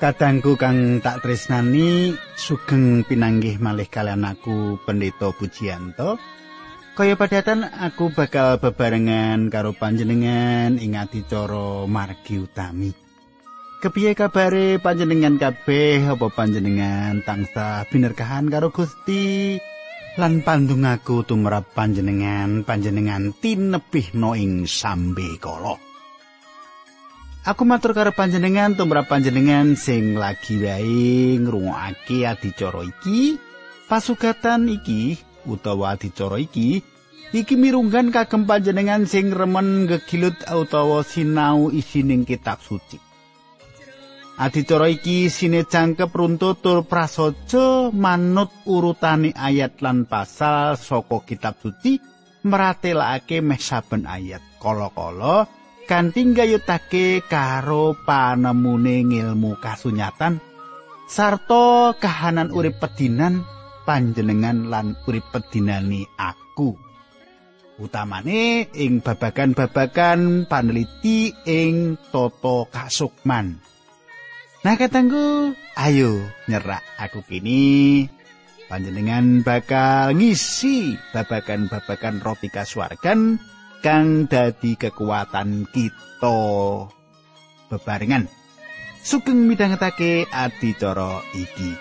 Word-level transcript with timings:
Kadangku 0.00 0.56
kang 0.56 1.04
tak 1.04 1.20
tresnani 1.20 2.16
sugeng 2.32 3.04
pinanggih 3.04 3.60
malih 3.60 3.84
kalian 3.84 4.24
aku 4.24 4.80
Pendeta 4.88 5.28
Pujianto. 5.28 6.16
Kaya 6.96 7.20
padatan 7.20 7.68
aku 7.68 8.08
bakal 8.08 8.56
bebarengan 8.56 9.52
karo 9.52 9.76
panjenengan 9.76 10.80
ing 10.80 10.96
adicara 10.96 11.84
margi 11.84 12.40
utami. 12.40 12.96
Kepiye 13.84 14.16
kabare 14.16 14.80
panjenengan 14.80 15.36
kabeh 15.36 16.00
apa 16.08 16.32
panjenengan 16.32 17.20
tangsa 17.20 17.84
binerkahan 17.92 18.48
karo 18.48 18.72
Gusti 18.72 19.60
lan 20.16 20.40
pandung 20.40 20.88
aku 20.88 21.28
tumrap 21.28 21.76
panjenengan 21.76 22.64
panjenengan 22.64 23.36
tinebih 23.36 24.16
no 24.16 24.32
ing 24.32 24.64
sambe 24.64 25.36
kala. 25.36 25.89
Aku 27.50 27.66
matur 27.66 27.98
karo 27.98 28.14
panjenengan 28.14 28.78
tumrap 28.78 29.10
panjenengan 29.10 29.74
sing 29.74 30.14
lagi 30.14 30.62
wae 30.62 31.34
ngrungokake 31.42 32.22
adicara 32.22 32.86
iki. 32.86 33.42
Pasugatan 33.90 34.70
iki 34.70 35.18
utawa 35.50 35.98
adicara 35.98 36.38
iki 36.38 36.78
iki 37.34 37.54
mirunggan 37.58 38.14
kagem 38.14 38.46
panjenengan 38.46 39.02
sing 39.02 39.34
remen 39.34 39.90
gegilut 39.90 40.38
utawa 40.46 41.02
sinau 41.02 41.74
isining 41.74 42.22
kitab 42.22 42.62
suci. 42.62 43.02
Adicara 44.38 44.86
iki 44.86 45.26
sine 45.26 45.66
jangkep 45.66 46.06
runtutul 46.14 46.86
prasaja 46.86 47.90
manut 47.90 48.54
urutane 48.62 49.34
ayat 49.34 49.82
lan 49.82 50.06
pasal 50.06 50.78
saka 50.78 51.26
kitab 51.26 51.58
suci 51.58 51.98
meratelake 52.46 53.42
meh 53.42 53.58
saben 53.58 54.06
ayat. 54.06 54.38
Kala-kala 54.62 55.59
kanthi 55.90 56.22
gayutake 56.30 57.26
karo 57.26 57.98
panemune 58.06 59.02
ngilmu 59.02 59.58
kasunyatan. 59.58 60.38
Sarta 61.10 61.98
kahanan 61.98 62.54
urip 62.54 62.78
pedinan 62.78 63.42
panjenengan 63.82 64.70
lan 64.70 64.94
urip 65.10 65.26
pedinani 65.34 66.06
aku. 66.14 66.78
Utamane 67.82 68.70
ing 68.70 69.02
babagan-babagan 69.02 70.46
paneliti 70.46 71.34
ing 71.50 71.98
tata 72.14 72.70
kasukman. 72.70 73.58
Nah 74.62 74.76
katanggu 74.78 75.50
ayo 75.74 76.22
nyerak 76.46 76.86
aku 77.02 77.26
kini. 77.26 78.06
Panjenengan 78.70 79.42
bakal 79.42 80.14
ngisi 80.14 80.94
babagan-babagan 81.10 82.22
roti 82.22 82.46
kasuwargan 82.46 83.42
kang 83.80 84.28
dadi 84.28 84.76
kekuatan 84.76 85.64
kita. 85.72 86.40
Bebarengan. 87.72 88.28
Sugeng 89.00 89.48
midhangetake 89.48 90.28
adicara 90.28 91.24
iki. 91.32 91.72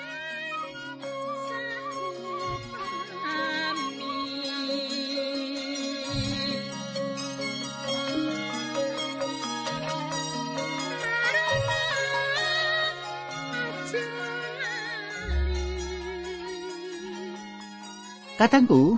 Katangku, 18.39 18.95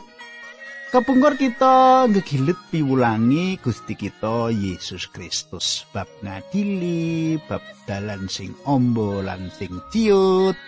Kepungkur 0.92 1.40
kita 1.40 2.04
ngegilit 2.12 2.60
piwulangi 2.68 3.56
Gusti 3.64 3.96
kita 3.96 4.52
Yesus 4.52 5.08
Kristus. 5.08 5.88
Bab 5.96 6.12
ngadili, 6.20 7.40
bab 7.48 7.64
dalan 7.88 8.28
sing 8.28 8.52
ombo 8.68 9.24
lan 9.24 9.48
sing 9.56 9.72
ciut, 9.96 10.60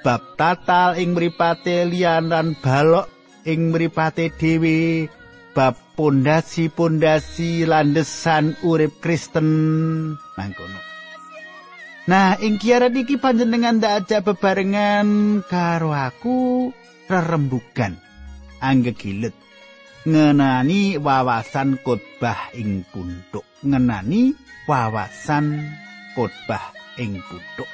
bab 0.00 0.24
tatal 0.40 0.96
ing 0.96 1.12
mripate 1.12 1.84
liyan 1.92 2.32
lan 2.32 2.56
balok 2.56 3.04
ing 3.44 3.68
mripate 3.68 4.32
dhewe, 4.40 5.12
bab 5.52 5.76
pondasi-pondasi 5.92 7.68
landesan 7.68 8.56
urip 8.64 8.96
Kristen. 9.04 9.52
Mangkono. 10.40 10.80
Nah, 12.08 12.40
ing 12.40 12.56
kiaran 12.56 12.96
iki 12.96 13.20
panjenengan 13.20 13.76
ndak 13.76 14.08
ajak 14.08 14.24
bebarengan 14.24 15.44
karo 15.44 15.92
aku 15.92 16.72
rerembugan. 17.12 18.00
Anggegilet 18.56 19.36
ngenani 20.06 21.02
wawasan 21.02 21.82
khotbah 21.82 22.54
ing 22.54 22.86
puntuk 22.94 23.42
ngenani 23.66 24.30
wawasan 24.70 25.66
khotbah 26.14 26.70
ing 26.94 27.18
puntuk 27.26 27.66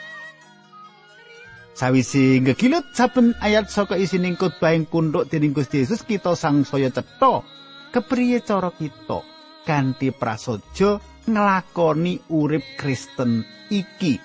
sawise 1.77 2.41
ngegilut 2.41 2.89
saben 2.97 3.37
ayat 3.37 3.69
saka 3.69 4.01
isining 4.01 4.41
khotbah 4.41 4.73
ing 4.73 4.89
puntuk 4.89 5.29
dening 5.29 5.53
Gusti 5.53 5.85
Yesus 5.85 6.07
kita 6.09 6.33
sangsaya 6.33 6.89
cetha. 6.89 7.45
Kepriye 7.93 8.41
cara 8.41 8.73
kita 8.73 9.21
kanthi 9.69 10.17
prasaja 10.17 10.97
nglakoni 11.29 12.33
urip 12.33 12.65
Kristen 12.81 13.45
iki? 13.69 14.17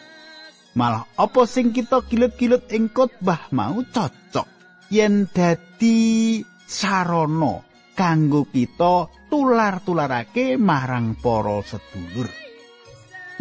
Malah 0.79 1.03
apa 1.19 1.43
sing 1.43 1.75
kita 1.75 2.07
gilut-gilut 2.07 2.71
ing 2.71 2.87
khotbah 2.87 3.51
mau 3.51 3.83
cocok? 3.83 4.47
Yen 4.87 5.27
dadi 5.27 6.39
sarana 6.63 7.66
kanggo 7.97 8.45
kita 8.45 9.09
tular-tularake 9.27 10.61
marang 10.61 11.17
para 11.17 11.57
sedulur. 11.65 12.29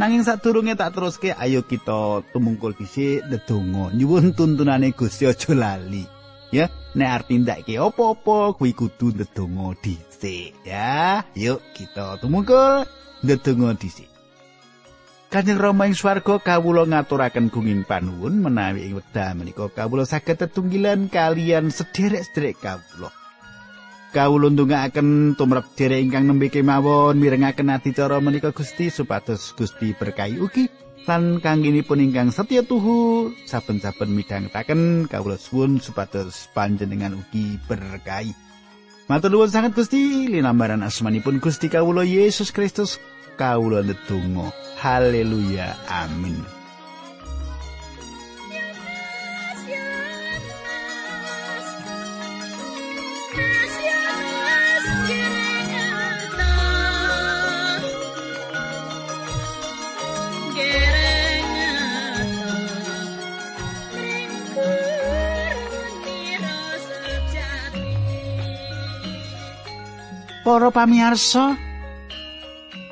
Nanging 0.00 0.24
sadurunge 0.24 0.76
tak 0.76 0.96
teruske 0.96 1.32
ayo 1.32 1.64
kita 1.64 2.24
tumungkul 2.32 2.76
dhisik 2.76 3.24
ndedonga 3.28 3.92
nyuwun 3.96 4.32
tuntunane 4.36 4.92
Gusti 4.96 5.28
aja 5.28 5.52
lali. 5.56 6.04
Ya, 6.52 6.68
nek 6.96 7.12
arti 7.20 7.40
ndak 7.40 7.64
iki 7.64 7.80
apa-apa 7.80 8.56
kuwi 8.56 8.72
kudu 8.76 9.12
ndedonga 9.12 9.76
dhisik 9.80 10.52
ya. 10.64 11.24
Yuk 11.32 11.60
kita 11.72 12.20
tumungkul 12.20 12.84
ndedonga 13.24 13.76
dhisik. 13.76 14.08
Kanjeng 15.32 15.58
Rama 15.58 15.88
ing 15.88 15.96
swarga 15.96 16.38
kawula 16.38 16.86
ngaturaken 16.86 17.48
gunging 17.48 17.82
panuwun 17.88 18.40
menawi 18.40 18.88
ing 18.88 19.00
wekdal 19.00 19.32
menika 19.34 19.68
kawula 19.72 20.04
saged 20.04 20.38
tetunggilan 20.38 21.08
kalian 21.08 21.72
sederek-sederek 21.72 22.60
kawula. 22.60 23.25
Kawula 24.16 24.48
ndongaaken 24.48 25.36
tumrap 25.36 25.76
dherek 25.76 26.00
ingkang 26.00 26.24
nembe 26.24 26.48
kemawon 26.48 27.20
mirengaken 27.20 27.68
adicara 27.68 28.16
menika 28.16 28.48
Gusti 28.48 28.88
supados 28.88 29.52
Gusti 29.52 29.92
berkahi 29.92 30.40
ugi 30.40 30.72
lan 31.04 31.36
kangginipun 31.44 32.00
ingkang 32.00 32.32
setya 32.32 32.64
tuhu 32.64 33.28
saben-saben 33.44 34.08
midhangetaken 34.16 35.04
kawula 35.12 35.36
suwun 35.36 35.84
supados 35.84 36.48
panjenengan 36.56 37.12
ugi 37.12 37.60
berkahi. 37.68 38.32
Matur 39.04 39.36
nuwun 39.36 39.52
sanget 39.52 39.76
Gusti 39.76 40.32
linambaran 40.32 40.80
asmanipun 40.80 41.36
Gusti 41.36 41.68
kawula 41.68 42.00
Yesus 42.00 42.56
Kristus 42.56 42.96
kawula 43.36 43.84
ndedonga. 43.84 44.48
Haleluya 44.80 45.76
amin 45.92 46.55
Para 70.46 70.70
pamirsa, 70.70 71.58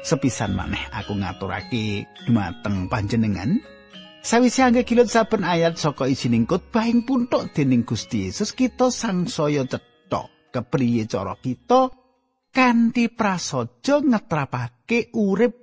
sepisan 0.03 0.59
maneh 0.59 0.91
aku 0.91 1.15
ngaturake 1.15 2.03
dumateng 2.27 2.91
panjenengan. 2.91 3.62
Sawise 4.27 4.67
angge 4.67 4.83
kilut 4.83 5.06
saben 5.06 5.47
ayat 5.47 5.79
saka 5.79 6.11
isining 6.11 6.51
khotbah 6.51 6.91
ing 6.91 7.06
puntuk 7.06 7.55
dening 7.55 7.87
Gusti 7.87 8.27
Yesus 8.27 8.59
kita 8.59 8.91
sangsaya 8.91 9.71
cetha 9.71 10.51
kepriye 10.51 11.06
cara 11.06 11.39
kita 11.39 11.95
kanthi 12.51 13.15
prasaja 13.15 14.03
ngetrapake 14.03 15.15
urip 15.15 15.55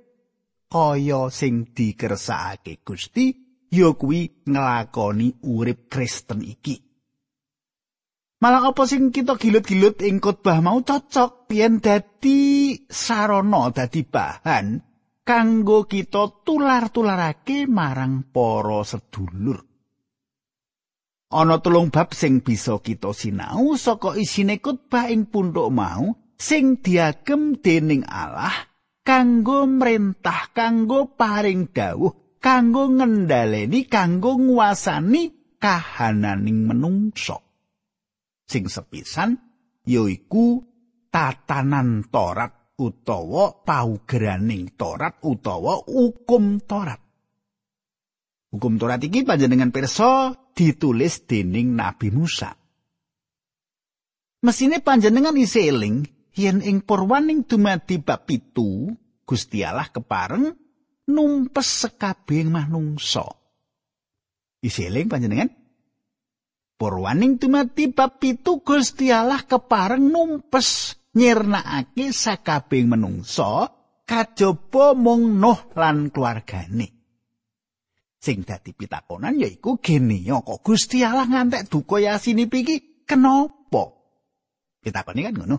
kaya 0.72 1.28
sing 1.28 1.76
dikersakake 1.76 2.80
Gusti 2.80 3.36
ya 3.68 3.92
kuwi 3.92 4.48
nglakoni 4.48 5.44
urip 5.44 5.92
Kristen 5.92 6.40
iki 6.40 6.91
Malah 8.42 8.74
apa 8.74 8.90
sing 8.90 9.14
kita 9.14 9.38
gilut-gilut 9.38 10.02
ing 10.02 10.18
khotbah 10.18 10.58
mau 10.58 10.82
cocok 10.82 11.46
pian 11.46 11.78
dadi 11.78 12.74
sarana 12.90 13.70
dadi 13.70 14.02
bahan 14.02 14.82
kanggo 15.22 15.86
kita 15.86 16.42
tular-tularake 16.42 17.70
marang 17.70 18.26
para 18.34 18.82
sedulur. 18.82 19.62
Ana 21.30 21.62
tulung 21.62 21.94
bab 21.94 22.10
sing 22.18 22.42
bisa 22.42 22.82
kita 22.82 23.14
sinau 23.14 23.78
saka 23.78 24.18
isine 24.18 24.58
khotbah 24.58 25.06
ing 25.06 25.30
pundhuk 25.30 25.70
mau 25.70 26.10
sing 26.34 26.82
diagem 26.82 27.62
dening 27.62 28.02
Allah 28.10 28.74
kanggo 29.06 29.70
mrentah 29.70 30.50
kanggo 30.50 31.14
paring 31.14 31.70
dawuh 31.70 32.42
kanggo 32.42 32.90
ngendhaleni 32.90 33.86
kanggo 33.86 34.34
nguasani 34.34 35.30
kahananing 35.62 36.66
menungso 36.66 37.51
sing 38.46 38.66
sepisan 38.70 39.38
yaiku 39.86 40.62
tatanan 41.10 42.06
Torat 42.08 42.76
utawa 42.78 43.62
paugeraning 43.62 44.74
Torat 44.78 45.22
utawa 45.22 45.82
hukum 45.86 46.62
Torat 46.62 47.02
Hukum 48.52 48.76
Torat 48.76 49.00
iki 49.00 49.24
panjenengan 49.24 49.72
pirsa 49.72 50.36
ditulis 50.52 51.24
dening 51.24 51.72
Nabi 51.72 52.12
Musa. 52.12 52.52
Mesine 54.44 54.84
panjenengan 54.84 55.32
isih 55.32 55.72
eling 55.72 56.04
yen 56.36 56.60
ing 56.60 56.84
purwaning 56.84 57.48
dumadi 57.48 57.96
bab 57.96 58.28
pitu 58.28 58.92
Gusti 59.24 59.64
Allah 59.64 59.88
kepareng 59.88 60.52
numpes 61.08 61.88
sekabehing 61.88 62.52
manungsa. 62.52 63.24
Isih 64.60 64.92
eling 64.92 65.08
panjenengan? 65.08 65.48
Purwaning 66.82 67.38
dumadi 67.38 67.94
bab 67.94 68.18
pitu 68.18 68.58
Gusti 68.58 69.14
Allah 69.14 69.46
kepareng 69.46 70.02
numpes 70.02 70.98
nyirnakake 71.14 72.10
sakabehing 72.10 72.90
manungsa 72.90 73.70
kajaba 74.02 74.90
mung 74.98 75.38
Nuh 75.38 75.62
lan 75.78 76.10
keluargane. 76.10 76.90
Sing 78.18 78.42
dadi 78.42 78.74
pitakonan 78.74 79.38
yaiku 79.38 79.78
gene 79.78 80.26
kok 80.26 80.58
Gusti 80.66 81.06
Allah 81.06 81.30
ngantek 81.30 81.70
duka 81.70 82.02
Yasin 82.02 82.42
iki 82.42 83.06
kenapa? 83.06 83.94
Pitakoni 84.82 85.22
kan 85.22 85.38
ngono. 85.38 85.56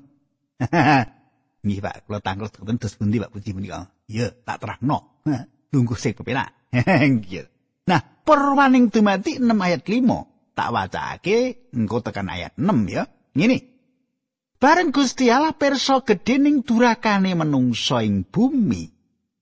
Nggih 1.63 1.79
Pak, 1.79 2.03
kula 2.03 2.19
tangkel 2.19 2.51
ten 2.51 2.75
dos 2.75 2.99
pundi 2.99 3.23
Pak 3.23 3.31
puji 3.31 3.55
menika? 3.55 3.87
Ya, 4.11 4.27
tak 4.43 4.59
terangno. 4.59 5.23
Tunggu 5.71 5.95
sik 5.95 6.19
kepenak. 6.19 6.51
Nggih. 7.15 7.47
Nah, 7.87 8.03
perwaning 8.27 8.91
dumati 8.91 9.39
6 9.39 9.47
ayat 9.47 9.87
5. 9.87 10.32
Tak 10.53 10.69
wacake 10.69 11.69
engko 11.73 12.05
tekan 12.05 12.29
ayat 12.29 12.53
6 12.57 12.89
ya. 12.89 13.03
Ngene. 13.33 13.57
Bareng 14.61 14.95
Gusti 14.95 15.27
Allah 15.27 15.51
perso 15.57 16.05
gedhe 16.07 16.39
ning 16.39 16.63
durakane 16.63 17.35
menungso 17.35 18.00
ing 18.00 18.23
bumi 18.23 18.88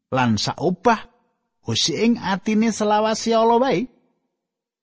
lan 0.09 0.41
saobah 0.41 0.97
Gusti 1.61 1.93
ing 1.93 2.17
atine 2.17 2.73
selawasi 2.73 3.29
Allah 3.37 3.59
wae. 3.61 3.85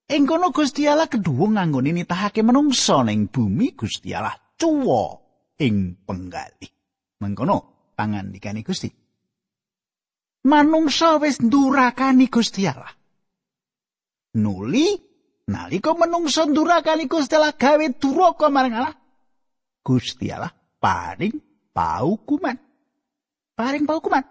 Ing 0.09 0.23
kono 0.31 0.55
Gusti 0.55 0.87
Allah 0.87 1.11
kedhuwung 1.11 1.59
nganggone 1.59 1.91
nitahake 1.91 2.47
menungso 2.47 3.03
ning 3.03 3.27
bumi 3.27 3.75
Gusti 3.75 4.15
Allah 4.15 4.37
cuwa 4.55 5.19
ing 5.59 6.07
penggalih. 6.07 6.71
Mengkono 7.19 7.91
pangandikane 7.99 8.63
Gusti. 8.63 8.95
Manungsa 10.47 11.19
wis 11.19 11.43
ndurakani 11.43 12.31
Gusti 12.31 12.63
Allah. 12.71 12.95
Nuli 14.39 15.08
nalika 15.49 15.97
manungsa 15.97 16.45
ndurakani 16.45 17.09
Gusti 17.09 17.35
Allah 17.35 17.57
gawe 17.57 17.87
duraka 17.97 18.47
marang 18.53 18.75
Allah. 18.79 18.95
Gusti 19.81 20.29
Allah 20.29 20.53
paring 20.79 21.35
paukuman. 21.73 22.57
Paring 23.57 23.85
paukuman. 23.89 24.23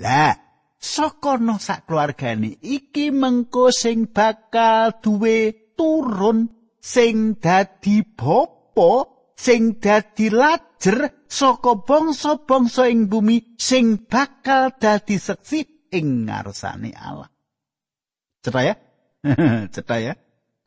Lah, 0.00 0.36
saka 0.76 1.36
no 1.40 1.56
sak 1.56 1.88
keluargane 1.88 2.58
iki 2.60 3.12
mengko 3.12 3.72
sing 3.72 4.10
bakal 4.10 5.00
duwe 5.00 5.72
turun 5.76 6.48
sing 6.80 7.36
dadi 7.36 8.04
bapa 8.04 8.92
sing 9.36 9.76
dadi 9.80 10.32
lajer 10.32 11.28
saka 11.28 11.72
bangsa-bangsa 11.84 12.88
ing 12.88 13.08
bumi 13.12 13.56
sing 13.60 14.08
bakal 14.08 14.72
dadi 14.76 15.16
seksi 15.16 15.88
ing 15.92 16.28
ngarsane 16.28 16.92
Allah. 16.96 17.28
Cetha 18.40 18.60
ya? 18.64 18.74
Cetha 19.74 19.96
ya? 20.00 20.14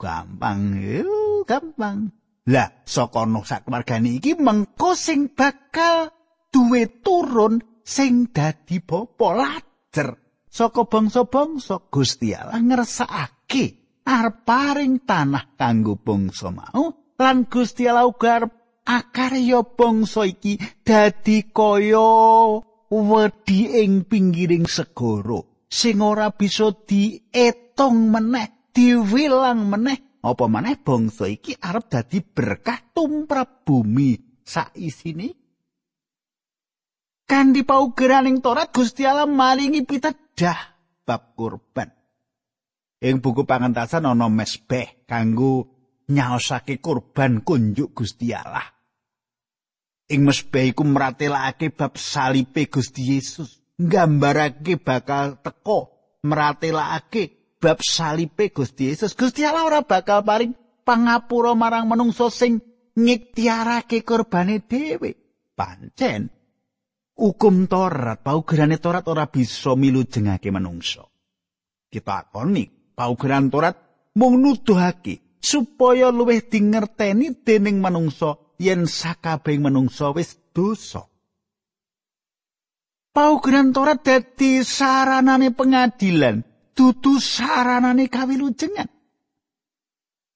Gampang, 0.04 0.84
Yuh, 0.84 1.48
gampang. 1.48 2.12
Lah, 2.52 2.84
saka 2.84 3.24
nuh 3.24 3.48
sakmargane 3.48 4.20
iki 4.20 4.36
mengko 4.36 5.00
sing 5.00 5.32
bakal 5.32 6.12
duwe 6.52 7.00
turun 7.00 7.64
sing 7.88 8.36
dadi 8.36 8.84
bapa 8.84 9.32
lajer 9.32 10.20
saka 10.52 10.84
bangsa-bangsa 10.86 11.88
Gusti 11.88 12.36
Allah 12.38 12.62
ngersakake 12.62 13.66
arep 14.04 14.44
paring 14.44 15.02
tanah 15.02 15.58
kanggo 15.58 15.98
bangsa 15.98 16.54
mau 16.54 17.16
lan 17.18 17.48
Gusti 17.50 17.90
Allah 17.90 18.06
uga 18.06 18.46
akarya 18.86 19.66
bangsa 19.66 20.30
iki 20.30 20.60
dadi 20.86 21.50
kaya 21.50 22.62
wedi 22.92 23.60
ing 23.82 24.06
pinggiring 24.06 24.70
segara 24.70 25.42
sing 25.66 26.06
ora 26.06 26.30
bisa 26.30 26.70
dietong 26.70 28.14
meneh 28.14 28.53
diwilang 28.74 29.70
meneh. 29.70 30.20
Apa 30.24 30.48
meneh 30.48 30.80
bangsa 30.80 31.30
iki 31.30 31.56
arep 31.60 31.88
dadi 31.92 32.20
berkah 32.24 32.80
tumrap 32.92 33.64
bumi? 33.68 34.42
Sak 34.44 34.76
isine 34.76 35.44
kanthi 37.34 37.66
paugeraning 37.66 38.44
Torat 38.44 38.70
Gusti 38.70 39.08
Allah 39.08 39.26
maringi 39.26 39.82
pitedah 39.88 40.60
bab 41.02 41.34
kurban. 41.34 41.90
Ing 43.04 43.20
buku 43.20 43.44
pangentasan 43.44 44.08
ana 44.08 44.30
mesbeh 44.32 45.04
kanggo 45.10 45.68
nyaosake 46.08 46.80
kurban 46.80 47.44
kunjuk 47.44 47.92
Gusti 47.98 48.32
Allah. 48.32 48.64
Ing 50.14 50.24
mesbah 50.24 50.64
iku 50.64 50.86
mratelake 50.86 51.74
bab 51.74 52.00
salipe 52.00 52.70
Gusti 52.70 53.18
Yesus. 53.18 53.60
Nggambarake 53.82 54.78
bakal 54.78 55.42
teko 55.42 55.92
mratelake 56.24 57.43
bab 57.64 57.80
salipe 57.80 58.52
Gusti 58.52 58.92
Yesus. 58.92 59.16
Gusti 59.16 59.48
Allah 59.48 59.64
ora 59.64 59.80
bakal 59.88 60.28
paring 60.28 60.52
pangapura 60.84 61.56
marang 61.56 61.88
manungsa 61.88 62.28
sing 62.28 62.60
ngiktiarake 63.00 64.04
kurbane 64.04 64.60
dhewe. 64.68 65.16
Pancen 65.56 66.28
hukum 67.16 67.72
Torat 67.72 68.20
paugerane 68.20 68.82
Torat 68.84 69.08
ora 69.08 69.32
bisa 69.32 69.78
milujengake 69.80 70.52
manungsa 70.52 71.08
kita 71.94 72.26
akoni 72.26 72.66
paugeran 72.98 73.54
Torat 73.54 73.78
mung 74.18 74.42
nuduhake 74.42 75.38
supaya 75.38 76.10
luwih 76.10 76.42
dingerteni 76.42 77.38
dening 77.46 77.78
manungsa 77.78 78.42
yen 78.58 78.90
sakabehing 78.90 79.62
manungsa 79.62 80.10
wis 80.10 80.42
dosa. 80.50 81.06
Paugeran 83.14 83.70
Torat 83.70 84.02
dadi 84.02 84.66
saranane 84.66 85.54
pengadilan, 85.54 86.42
dudu 86.74 87.22
saranane 87.22 88.10
kawilujengan. 88.10 88.90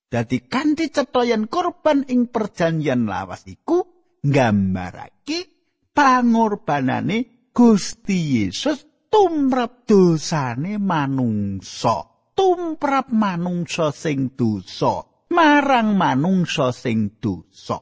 Dadi 0.08 0.48
kanthi 0.48 0.88
cetha 0.88 1.27
yen 1.27 1.51
korban 1.51 2.08
ing 2.08 2.32
perjanjian 2.32 3.03
lawas 3.12 3.44
iku 3.44 3.84
nggambarake 4.24 5.39
pangorbanane 5.91 7.51
Gusti 7.51 8.39
Yesus 8.39 8.88
tumrap 9.12 9.84
dosane 9.84 10.79
manungsa, 10.79 12.08
tumrap 12.38 13.12
manungsa 13.12 13.91
sing 13.91 14.32
dosa, 14.38 15.03
marang 15.34 15.98
manungsa 15.98 16.72
sing 16.72 17.17
dosa. 17.20 17.82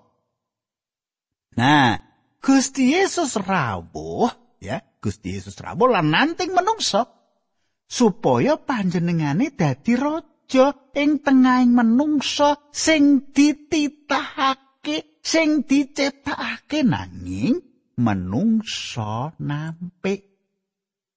Nah, 1.59 1.93
Gusti 2.41 2.95
Yesus 2.95 3.37
rawuh, 3.37 4.31
ya, 4.63 4.81
Gusti 4.97 5.35
Yesus 5.35 5.59
rawuh 5.61 5.91
lan 5.91 6.09
nanting 6.09 6.55
menungso 6.55 7.24
supaya 7.85 8.57
panjenengane 8.57 9.53
dadi 9.53 9.93
raja 9.95 10.73
ing 10.97 11.21
tengahing 11.21 11.71
menungso 11.73 12.69
sing 12.73 13.31
dititahake, 13.31 15.21
sing 15.21 15.63
dicetakake 15.63 16.85
nanging 16.85 17.61
menungso 18.01 19.33
nampik. 19.39 20.33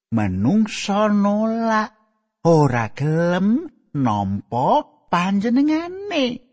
Menungso 0.08 1.12
nolak 1.12 1.92
ora 2.48 2.88
gelem 2.96 3.68
nampa 3.92 4.84
panjenengane. 5.12 6.48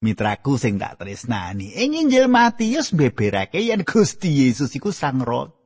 mitraku 0.00 0.56
sing 0.56 0.80
tak 0.80 0.96
tresnani. 1.00 1.76
Ing 1.76 1.92
Injil 1.92 2.26
Matius 2.26 2.92
beberake 2.96 3.60
yen 3.60 3.84
Gusti 3.84 4.44
Yesus 4.44 4.72
iku 4.72 4.90
sang 4.90 5.20
raja. 5.20 5.59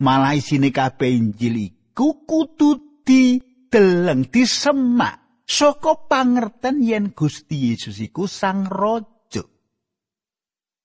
Malah 0.00 0.32
isine 0.36 0.72
kabeh 0.72 1.12
Injil 1.12 1.60
iku 1.60 2.24
kudu 2.24 3.04
dideleng 3.04 4.28
disemak 4.32 5.44
saka 5.44 6.08
pangerten 6.08 6.80
yen 6.80 7.12
Gusti 7.12 7.72
Yesus 7.72 8.00
iku 8.00 8.24
sang 8.24 8.64
raja. 8.64 9.44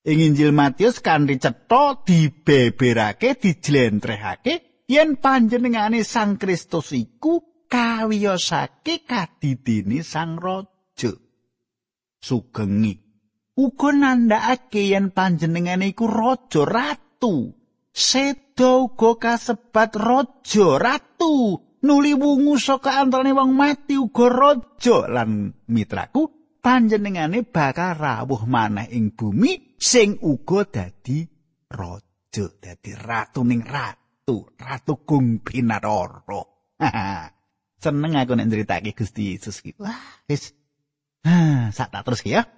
Ing 0.06 0.20
Injil 0.20 0.52
Matius 0.52 1.00
kanthi 1.00 1.40
cetha 1.40 2.04
dibeberake 2.04 3.40
dijlentrehake 3.40 4.86
yen 4.92 5.18
panjenengane 5.18 6.04
Sang 6.04 6.36
Kristus 6.36 6.92
iku 6.94 7.66
kawiyosake 7.72 9.08
kadidini 9.08 10.04
sang 10.04 10.38
raja. 10.38 10.76
sugengi 12.26 12.94
uga 13.54 13.90
nandhakake 13.94 14.82
yen 14.90 15.14
panjenengane 15.14 15.94
iku 15.94 16.10
raja 16.10 16.66
ratu 16.66 17.54
sedo 17.96 18.92
uga 18.92 19.16
kasebat 19.16 19.96
raja 19.96 20.68
ratu. 20.76 21.64
Nuli 21.86 22.18
wungu 22.18 22.60
saka 22.60 23.00
antarane 23.00 23.32
wong 23.32 23.56
mati 23.56 23.96
uga 23.96 24.28
raja. 24.28 25.08
Lan 25.08 25.56
mitraku 25.72 26.28
panjenengane 26.60 27.48
bakal 27.48 27.96
rawuh 27.96 28.44
maneh 28.44 28.92
ing 28.92 29.16
bumi 29.16 29.80
sing 29.80 30.20
uga 30.20 30.68
dadi 30.68 31.24
raja 31.72 32.46
dadi 32.60 32.92
ratu 32.98 33.46
ning 33.48 33.62
ratu 33.62 34.50
ratu 34.58 35.06
gung 35.06 35.46
pinaroro 35.46 36.74
seneng 37.86 38.18
aku 38.18 38.34
nek 38.34 38.50
nceritake 38.50 38.98
Gusti 38.98 39.38
Yesus 39.38 39.62
iki. 39.62 39.78
Wah. 39.78 40.26
Wis. 40.26 40.58
Sak 41.70 41.94
tak 41.94 42.02
terus 42.02 42.26
ya. 42.26 42.50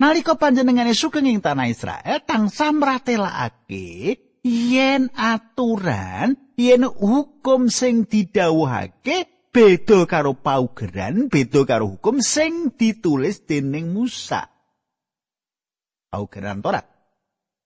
Nalika 0.00 0.40
panjenengane 0.40 0.96
sugeng 0.96 1.28
ing 1.28 1.44
tanah 1.44 1.68
Israel 1.68 2.24
tansah 2.24 2.72
mratelakake 2.72 4.16
yen 4.44 5.12
aturan 5.16 6.36
yen 6.56 6.84
hukum 6.84 7.68
sing 7.68 8.08
didhawuhake 8.08 9.48
beda 9.52 10.06
karo 10.06 10.32
paugeran 10.36 11.28
beda 11.28 11.66
karo 11.68 11.96
hukum 11.96 12.24
sing 12.24 12.72
ditulis 12.76 13.44
dening 13.44 13.92
Musa. 13.92 14.48
Paugeran 16.10 16.58
Torat 16.58 16.86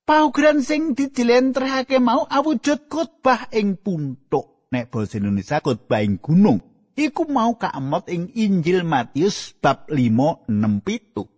paugeran 0.05 0.61
sing 0.61 0.93
dijelentrehake 0.93 1.97
mau 1.97 2.29
awujud 2.29 2.93
khotbah 2.93 3.49
ing 3.57 3.81
puntuk 3.81 4.69
nek 4.69 4.93
basa 4.93 5.17
Indonesia 5.17 5.65
khotbah 5.65 6.05
ing 6.05 6.21
gunung 6.21 6.61
iku 6.93 7.25
mau 7.25 7.57
kaemot 7.57 8.13
ing 8.13 8.29
Injil 8.37 8.85
Matius 8.85 9.57
bab 9.59 9.89
5 9.89 10.45
6 10.47 11.35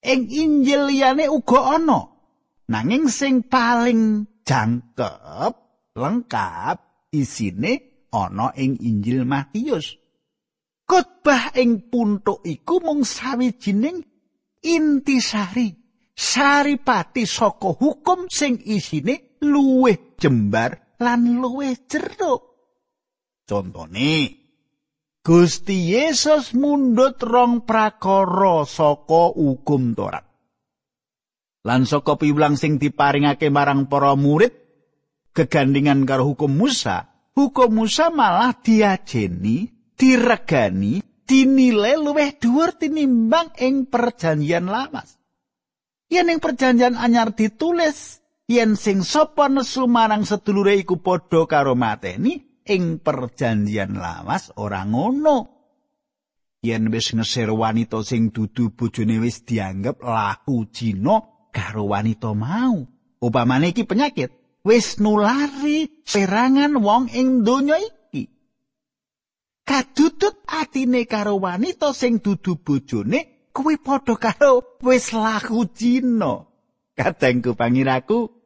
Ing 0.00 0.32
Injil 0.32 0.88
liyane 0.88 1.28
uga 1.28 1.76
ana. 1.76 2.09
Nanging 2.70 3.10
sing 3.10 3.42
paling 3.50 4.30
jangkep, 4.46 5.52
lengkap 5.98 6.76
isine 7.10 8.06
ana 8.14 8.54
ing 8.54 8.78
Injil 8.78 9.26
Matius. 9.26 9.98
Khotbah 10.86 11.50
ing 11.58 11.90
puntuk 11.90 12.46
iku 12.46 12.78
mung 12.78 13.02
sawijining 13.02 14.06
intisari 14.62 15.74
saripati 16.14 17.26
saka 17.26 17.74
hukum 17.74 18.30
sing 18.30 18.62
isine 18.62 19.42
luwih 19.42 20.14
jembar 20.14 20.94
lan 21.02 21.42
luwih 21.42 21.74
jeruk. 21.90 22.54
Contone, 23.50 24.14
Gusti 25.26 25.90
Yesus 25.90 26.54
mundut 26.54 27.18
rong 27.18 27.66
prakara 27.66 28.62
saka 28.62 29.34
hukum 29.34 29.98
Torat. 29.98 30.29
Lan 31.60 31.84
saka 31.84 32.16
piwulang 32.16 32.56
sing 32.56 32.80
diparingake 32.80 33.52
marang 33.52 33.84
para 33.84 34.16
murid 34.16 34.56
gegandingan 35.36 36.08
karo 36.08 36.32
hukum 36.32 36.56
Musa, 36.56 37.12
hukum 37.36 37.84
Musa 37.84 38.08
malah 38.08 38.56
diajeni, 38.56 39.68
diregani, 39.92 41.04
dinilai 41.28 42.00
luwih 42.00 42.40
dhuwur 42.40 42.74
tinimbang 42.80 43.52
ing 43.60 43.86
perjanjian 43.92 44.66
lamas. 44.72 45.20
Yen 46.10 46.32
ing 46.32 46.40
perjanjian 46.42 46.98
anyar 46.98 47.36
ditulis 47.36 48.24
yen 48.50 48.74
sing 48.74 49.06
sapa 49.06 49.46
nesu 49.46 49.86
marang 49.86 50.26
sedulure 50.26 50.74
iku 50.74 50.98
padha 50.98 51.46
karo 51.46 51.76
mateni, 51.76 52.64
ing 52.66 52.98
perjanjian 53.04 54.00
lawas 54.00 54.50
ora 54.56 54.82
ngono. 54.88 55.60
Yen 56.64 56.88
wis 56.88 57.12
ngeser 57.14 57.52
wanita 57.52 58.00
sing 58.00 58.34
dudu 58.34 58.74
bojone 58.74 59.20
wis 59.22 59.46
dianggep 59.46 60.02
laku 60.02 60.66
jino 60.68 61.29
karo 61.52 61.90
wanita 61.90 62.32
mau. 62.32 62.86
Upamane 63.20 63.76
iki 63.76 63.84
penyakit 63.84 64.32
wis 64.64 64.96
nulari 64.96 65.90
perangan 66.08 66.80
wong 66.80 67.12
ing 67.12 67.44
donya 67.44 67.76
iki. 67.76 68.32
Kadutut 69.66 70.40
atine 70.48 71.04
karo 71.04 71.36
wanita 71.36 71.92
sing 71.92 72.24
dudu 72.24 72.56
bojone 72.58 73.52
kuwi 73.52 73.76
padha 73.76 74.16
karo 74.16 74.80
wis 74.80 75.12
laku 75.12 75.68
jino. 75.70 76.48
Kadangku 76.96 77.54
pangiraku 77.54 78.40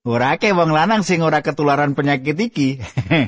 Ora 0.00 0.40
akeh 0.40 0.56
wong 0.56 0.72
lanang 0.72 1.04
sing 1.04 1.20
ora 1.20 1.44
ketularan 1.44 1.92
penyakit 1.92 2.36
iki. 2.40 2.80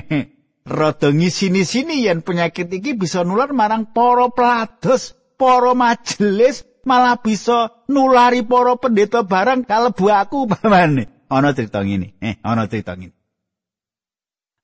Rada 0.77 1.13
ngisini-sini 1.13 2.01
yen 2.01 2.25
penyakit 2.25 2.65
iki 2.73 2.97
bisa 2.97 3.21
nular 3.21 3.53
marang 3.53 3.93
para 3.93 4.31
pelados, 4.33 5.13
para 5.37 5.77
majelis, 5.77 6.65
malah 6.83 7.19
bisa 7.19 7.83
nulari 7.89 8.43
para 8.43 8.75
pendeta 8.79 9.23
barang 9.23 9.67
kalebu 9.67 10.07
aku 10.11 10.45
pamane. 10.51 11.09
Ana 11.27 11.55
crita 11.55 11.81
ngene. 11.81 12.13
Eh, 12.21 12.37
ana 12.45 12.69
crita 12.69 12.93
ngene. 12.93 13.15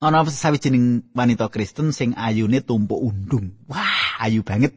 Ana 0.00 0.24
sawijining 0.24 1.12
wanita 1.12 1.52
Kristen 1.52 1.92
sing 1.92 2.16
ayune 2.16 2.64
tumpuk 2.64 2.96
undung. 2.96 3.52
Wah, 3.68 4.22
ayu 4.24 4.40
banget. 4.40 4.72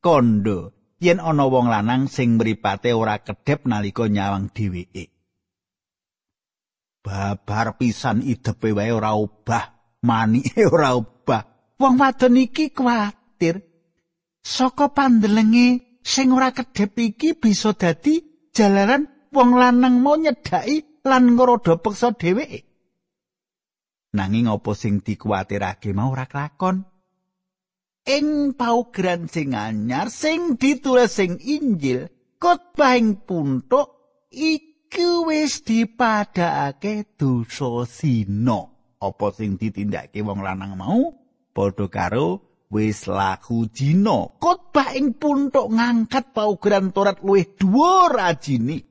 Kondo. 0.00 0.72
Yen 1.02 1.20
ana 1.20 1.44
wong 1.44 1.68
lanang 1.68 2.08
sing 2.08 2.40
mripate 2.40 2.96
ora 2.96 3.20
kedep 3.20 3.68
nalika 3.68 4.08
nyawang 4.08 4.48
dheweke. 4.54 5.14
babar 7.04 7.76
pisan 7.76 8.24
idepe 8.24 8.72
wae 8.72 8.88
ora 8.88 9.12
obah, 9.12 9.76
manike 10.00 10.64
ora 10.74 10.96
obah. 10.96 11.44
Wong 11.76 12.00
wadon 12.00 12.40
iki 12.40 12.72
kuwatir 12.72 13.60
saka 14.40 14.88
pandelenge 14.88 15.93
sing 16.04 16.36
ora 16.36 16.52
kedhep 16.52 16.92
iki 17.00 17.32
bisa 17.40 17.72
dadi 17.72 18.20
jalaran 18.52 19.08
wong 19.32 19.56
lanang 19.56 20.04
mau 20.04 20.20
nyedhaki 20.20 21.02
lan 21.08 21.34
ngrodo 21.34 21.80
peksa 21.80 22.12
dheweke. 22.12 22.60
Nanging 24.14 24.46
apa 24.46 24.72
sing 24.78 25.02
dikuwatirake 25.02 25.90
mau 25.90 26.14
ora 26.14 26.30
kelakon? 26.30 26.86
Ing 28.04 28.52
paugeran 28.54 29.26
sing 29.32 29.56
anyar 29.56 30.12
sing 30.12 30.60
ditulis 30.60 31.16
sing 31.16 31.40
Injil, 31.40 32.12
khotbah 32.36 33.00
ing 33.00 33.24
puntuk 33.24 33.90
iku 34.28 35.26
wis 35.26 35.64
dipadhakake 35.64 37.16
dosa 37.16 37.88
sina 37.88 38.70
apa 39.00 39.26
sing 39.32 39.56
ditindakake 39.56 40.20
wong 40.20 40.44
lanang 40.44 40.76
mau 40.76 41.16
padha 41.56 41.88
karo 41.88 42.53
wis 42.74 43.06
laku 43.06 43.70
dina. 43.70 44.34
Khotbah 44.42 44.98
ing 44.98 45.14
puntuk 45.14 45.70
ngangkat 45.70 46.34
paugeran 46.34 46.90
Torat 46.90 47.22
luwih 47.22 47.54
dhuwur 47.54 48.18
ajine 48.18 48.82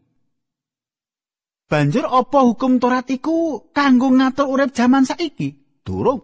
banjur 1.68 2.08
apa 2.08 2.40
hukum 2.48 2.80
Torat 2.80 3.12
iku 3.12 3.68
kanggo 3.76 4.08
ngatur 4.16 4.48
urip 4.48 4.72
jaman 4.72 5.04
saiki? 5.04 5.82
Durung. 5.84 6.24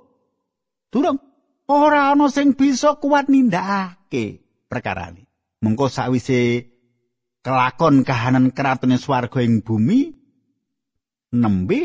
Durung. 0.88 1.20
Ora 1.70 2.16
ana 2.16 2.32
sing 2.32 2.56
bisa 2.58 2.98
kuat 2.98 3.30
nindakake 3.30 4.42
perkara 4.66 5.14
ini 5.14 5.22
mengko 5.62 5.86
sawise 5.86 6.66
kelakon 7.46 8.02
kahanan 8.02 8.50
keratune 8.56 8.98
swarga 8.98 9.44
ing 9.46 9.62
bumi 9.62 10.10
nembe 11.36 11.84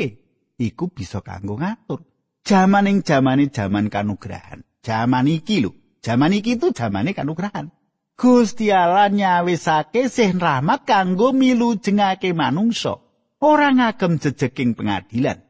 iku 0.57 0.89
bisa 0.89 1.21
kanggo 1.21 1.61
ngatur. 1.61 2.01
Jaman 2.45 2.89
ing 2.89 2.99
jamane 3.05 3.49
jaman 3.49 3.89
kanugrahan 3.93 4.65
jaman 4.85 5.27
iki 5.27 5.65
lho. 5.65 5.73
Jaman 6.05 6.37
iki 6.37 6.61
itu 6.61 6.69
jamane 6.77 7.17
kanugrahan. 7.17 7.73
Gusti 8.15 8.71
Allah 8.71 9.11
nyawisake 9.11 10.07
sih 10.13 10.31
rahmat 10.37 10.85
kanggo 10.87 11.33
milu 11.33 11.81
jengake 11.81 12.37
manungsa. 12.37 13.01
Ora 13.41 13.73
ngagem 13.73 14.21
jejeking 14.21 14.77
pengadilan. 14.77 15.43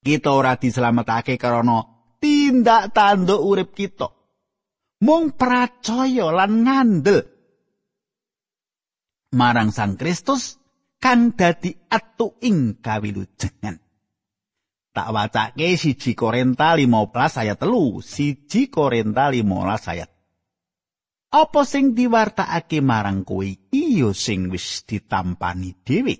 Kita 0.00 0.30
ora 0.32 0.56
dislametake 0.56 1.40
karena 1.40 1.84
tindak 2.20 2.92
tanduk 2.94 3.40
urip 3.40 3.72
kita. 3.72 4.12
Mung 5.00 5.32
percaya 5.32 6.28
lan 6.28 6.64
ngandel. 6.64 7.24
Marang 9.32 9.72
Sang 9.72 9.96
Kristus 9.96 10.60
kang 11.00 11.32
dadi 11.32 11.72
atu 11.88 12.36
ing 12.44 12.80
kawilujengan. 12.84 13.89
Tak 14.90 15.08
wacake 15.14 15.78
siji 15.78 16.18
Korinta 16.18 16.74
15 16.74 17.46
ayat 17.46 17.58
telu, 17.62 18.02
siji 18.02 18.66
Korinta 18.66 19.30
15 19.30 19.92
ayat. 19.94 20.10
Apa 21.30 21.62
sing 21.62 21.94
diwartakake 21.94 22.82
marang 22.82 23.22
kowe 23.22 23.46
iki 23.46 24.02
ya 24.02 24.10
sing 24.10 24.50
wis 24.50 24.82
ditampani 24.82 25.78
dhewe. 25.86 26.14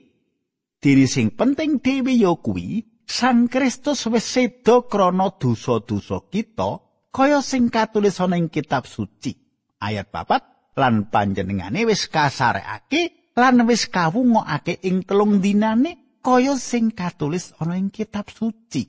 Diri 0.78 1.10
sing 1.10 1.34
penting 1.34 1.82
dhewe 1.82 2.14
ya 2.14 2.30
kuwi 2.38 2.86
Sang 3.10 3.50
Kristus 3.50 4.06
wis 4.06 4.22
seda 4.22 4.86
krana 4.86 5.34
dosa-dosa 5.34 6.30
kita 6.30 6.78
kaya 7.10 7.42
sing 7.42 7.66
katulis 7.66 8.22
ana 8.22 8.38
ing 8.38 8.46
kitab 8.46 8.86
suci. 8.86 9.34
Ayat 9.82 10.14
papat 10.14 10.46
lan 10.78 11.10
panjenengane 11.10 11.82
wis 11.90 12.06
kasarekake 12.06 13.34
lan 13.34 13.66
wis 13.66 13.90
kawungokake 13.90 14.78
ing 14.86 15.02
telung 15.02 15.42
dinane 15.42 16.09
kaya 16.20 16.56
sing 16.60 16.92
katulis 16.92 17.56
ana 17.60 17.76
ing 17.80 17.88
kitab 17.88 18.28
suci. 18.28 18.84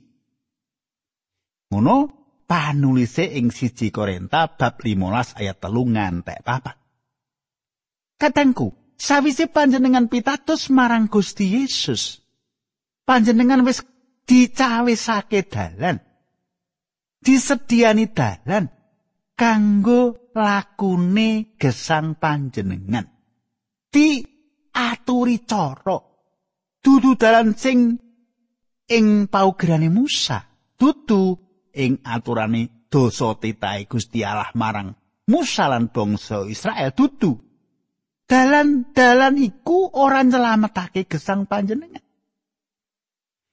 Ngono 1.72 1.96
panulise 2.44 3.24
ing 3.24 3.48
siji 3.48 3.88
Korinta 3.88 4.52
bab 4.52 4.80
15 4.80 5.40
ayat 5.40 5.56
telu 5.56 5.88
ngantek 5.88 6.44
papat. 6.44 6.76
Katengku, 8.20 8.76
sawise 9.00 9.48
panjenengan 9.48 10.06
pitados 10.06 10.70
marang 10.70 11.10
Gusti 11.10 11.58
Yesus, 11.58 12.22
panjenengan 13.08 13.66
wis 13.66 13.82
dicawisake 14.28 15.48
dalan 15.50 15.98
disediani 17.22 18.10
dalan 18.10 18.70
kanggo 19.34 20.30
lakune 20.34 21.58
gesang 21.58 22.18
panjenengan 22.18 23.06
di 23.90 24.22
aturi 24.74 25.42
cara 25.42 26.11
dudu 26.82 27.14
dalan 27.14 27.54
sing 27.54 27.96
ing 28.90 29.30
paugerane 29.30 29.88
Musa 29.88 30.42
dudu 30.76 31.38
ing 31.72 32.02
aturane 32.02 32.90
dosa 32.90 33.38
titahe 33.38 33.86
Gusti 33.86 34.20
Allah 34.26 34.50
marang 34.58 34.92
Musa 35.30 35.70
lan 35.70 35.88
bangsa 35.94 36.44
Israel 36.50 36.90
dudu. 36.92 37.38
Dalan-dalan 38.26 39.38
iku 39.38 39.92
ora 39.94 40.24
nyelametake 40.24 41.06
gesang 41.06 41.46
panjenengan. 41.46 42.02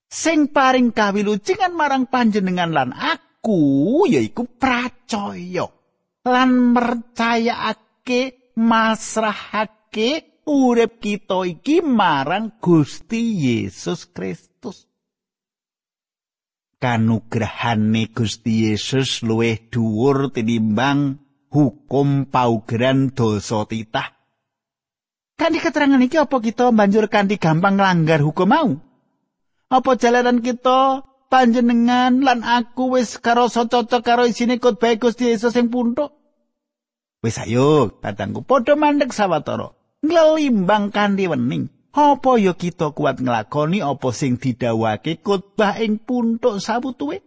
Sing 0.09 0.50
paring 0.50 0.89
kawilujengan 0.89 1.69
marang 1.77 2.09
panjenengan 2.09 2.74
lan 2.74 2.89
aku 2.98 4.09
yaiku 4.09 4.50
pracaya 4.57 5.69
lan 6.25 6.50
mercayakake 6.74 8.53
masrahake 8.57 10.28
urip 10.49 10.97
kita 10.97 11.45
iki 11.45 11.85
marang 11.85 12.57
Gusti 12.57 13.37
Yesus 13.37 14.09
Kristus. 14.09 14.89
Kanugrahane 16.81 18.09
Gusti 18.09 18.65
Yesus 18.65 19.21
luwih 19.21 19.69
dhuwur 19.69 20.33
tinimbang 20.33 21.21
hukum 21.53 22.25
paugeran 22.25 23.13
dosa 23.13 23.69
titah. 23.69 24.17
Kan 25.37 25.55
di 25.55 25.61
keterangan 25.61 26.01
iki 26.01 26.17
apa 26.17 26.41
kita 26.41 26.73
banjur 26.73 27.07
kanthi 27.07 27.37
gampang 27.37 27.77
nglanggar 27.77 28.19
hukum 28.19 28.49
mau? 28.49 28.69
Apa 29.69 29.95
jalanan 29.95 30.41
kita 30.41 31.05
panjenengan 31.29 32.25
lan 32.25 32.41
aku 32.41 32.97
wis 32.97 33.21
karo 33.21 33.47
cocok 33.47 34.01
karo 34.01 34.25
isine 34.25 34.57
khotbah 34.57 34.97
Gusti 34.97 35.29
Yesus 35.29 35.53
sing 35.53 35.69
puntuk. 35.69 36.11
Wis 37.21 37.37
ayo, 37.39 37.99
katangku 38.01 38.43
padha 38.43 38.79
mandek. 38.79 39.11
Nglelimbang 40.05 40.91
kanthi 40.95 41.27
wening. 41.27 41.67
Apa 41.89 42.37
ya 42.37 42.53
kita 42.53 42.93
kuat 42.93 43.19
nglakoni 43.19 43.81
apa 43.81 44.13
sing 44.13 44.37
didhawuhake 44.37 45.19
khotbah 45.25 45.81
ing 45.81 45.99
puntuk 45.99 46.61
sabutuwe? 46.61 47.19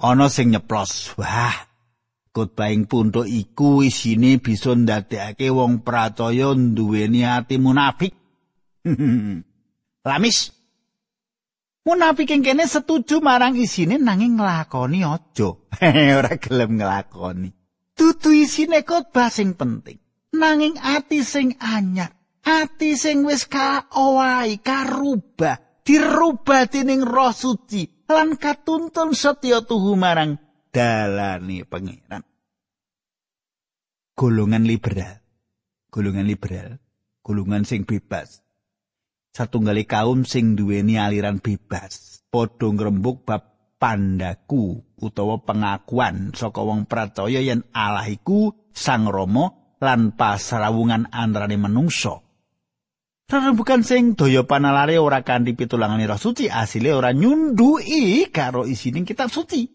Ana 0.00 0.26
sing 0.32 0.50
nyeplos. 0.50 1.14
Wah, 1.20 1.54
khotbah 2.34 2.72
ing 2.72 2.88
puntuk 2.88 3.28
iku 3.28 3.84
isine 3.84 4.40
bisa 4.40 4.74
ndadekake 4.74 5.52
wong 5.52 5.84
percaya 5.84 6.56
duweni 6.56 7.22
ati 7.22 7.60
munafik. 7.60 8.16
Lamis, 10.08 10.52
Munafik 11.84 12.32
ing 12.32 12.40
kene 12.40 12.64
setuju 12.64 13.20
marang 13.20 13.60
isine 13.60 14.00
nanging 14.00 14.40
nglakoni 14.40 15.04
aja. 15.04 15.52
Ora 16.16 16.32
gelem 16.40 16.80
nglakoni. 16.80 17.52
Dudu 17.92 18.32
isine 18.32 18.80
khotbah 18.88 19.28
sing 19.28 19.52
penting. 19.52 20.00
Nanging 20.34 20.76
ati 20.82 21.22
sing 21.22 21.54
anyar, 21.62 22.10
ati 22.42 22.98
sing 22.98 23.22
wis 23.22 23.46
kaowai 23.46 24.58
karubah, 24.58 25.82
dirubah 25.86 26.66
dening 26.66 27.06
Roh 27.06 27.30
Suci 27.30 27.86
lan 28.10 28.34
katuntun 28.34 29.14
setya 29.14 29.62
tuhu 29.62 29.94
marang 29.94 30.36
dalane 30.74 31.62
pangeran. 31.64 32.26
Golongan 34.14 34.66
liberal. 34.66 35.22
Golongan 35.90 36.26
liberal, 36.26 36.82
golongan 37.22 37.62
sing 37.62 37.86
bebas. 37.86 38.44
satunggali 39.34 39.82
kaum 39.84 40.22
sing 40.22 40.54
duweni 40.54 40.94
aliran 40.94 41.42
bebas 41.42 42.22
padha 42.30 42.70
ngrembug 42.70 43.26
bab 43.26 43.74
pandaku 43.82 44.78
utawa 45.02 45.42
pengakuan 45.42 46.30
saka 46.30 46.62
wong 46.62 46.86
percaya 46.86 47.42
yen 47.42 47.66
Allah 47.74 48.06
iku 48.06 48.54
Sang 48.70 49.10
Rama 49.10 49.63
lan 49.84 50.16
pasrawungan 50.16 51.12
antarane 51.12 51.60
manungsa. 51.60 52.24
bukan 53.28 53.80
sing 53.84 54.16
daya 54.16 54.48
panalare 54.48 54.96
ora 54.96 55.20
kanthi 55.20 55.52
pitulangane 55.52 56.08
Roh 56.08 56.16
Suci 56.16 56.48
asile 56.48 56.96
ora 56.96 57.12
nyundui 57.12 58.32
karo 58.32 58.64
isining 58.64 59.04
kitab 59.04 59.28
suci. 59.28 59.68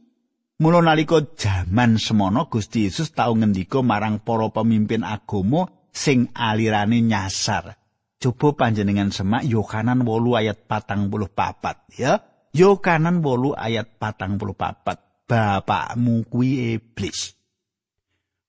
Mula 0.60 0.84
nalika 0.84 1.24
jaman 1.40 1.96
semono 1.96 2.52
Gusti 2.52 2.84
Yesus 2.84 3.16
tau 3.16 3.32
ngendika 3.32 3.80
marang 3.80 4.20
para 4.20 4.52
pemimpin 4.52 5.08
agama 5.08 5.72
sing 5.88 6.28
alirane 6.36 7.00
nyasar. 7.00 7.80
Coba 8.20 8.68
panjenengan 8.68 9.16
semak 9.16 9.48
Yohanan 9.48 10.04
8 10.04 10.44
ayat 10.44 10.68
patang 10.68 11.08
puluh 11.08 11.32
papat 11.32 11.88
ya. 11.96 12.20
Yohanan 12.52 13.24
8 13.24 13.56
ayat 13.56 13.96
patang 13.96 14.36
puluh 14.36 14.52
papat. 14.52 15.00
Bapakmu 15.24 16.28
kuwi 16.28 16.76
iblis. 16.76 17.39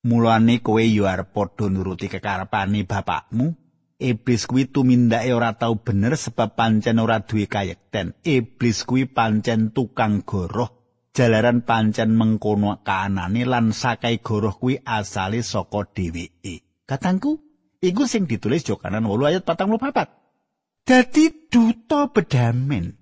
Mulane 0.05 0.65
kowe 0.65 0.81
yo 0.81 1.05
arep 1.05 1.35
padha 1.35 1.69
nuruti 1.69 2.09
kekarepane 2.09 2.89
bapakmu. 2.89 3.53
Iblis 4.01 4.49
kuwi 4.49 4.73
tumindake 4.73 5.37
ora 5.37 5.61
tau 5.61 5.77
bener 5.77 6.17
sebab 6.17 6.57
pancen 6.57 6.97
ora 7.05 7.21
duwe 7.21 7.45
kayekten. 7.45 8.17
Iblis 8.25 8.89
kuwi 8.89 9.05
pancen 9.05 9.77
tukang 9.77 10.25
goroh. 10.25 10.73
Jalaran 11.13 11.69
pancen 11.69 12.17
mengkono 12.17 12.81
kanane 12.81 13.45
lan 13.45 13.77
sakai 13.77 14.25
goroh 14.25 14.57
kuwi 14.57 14.81
asale 14.81 15.45
saka 15.45 15.85
dheweke. 15.93 16.65
Katangku, 16.89 17.51
Iku 17.81 18.05
sing 18.05 18.29
ditulis 18.29 18.61
Jokanan 18.61 19.09
8 19.09 19.33
ayat 19.33 19.43
44. 19.49 20.85
Dadi 20.85 21.25
duta 21.49 22.13
bedamen, 22.13 22.93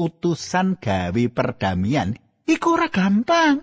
utusan 0.00 0.80
gawe 0.80 1.24
perdamaian, 1.28 2.16
iku 2.48 2.80
ora 2.80 2.88
gampang. 2.88 3.60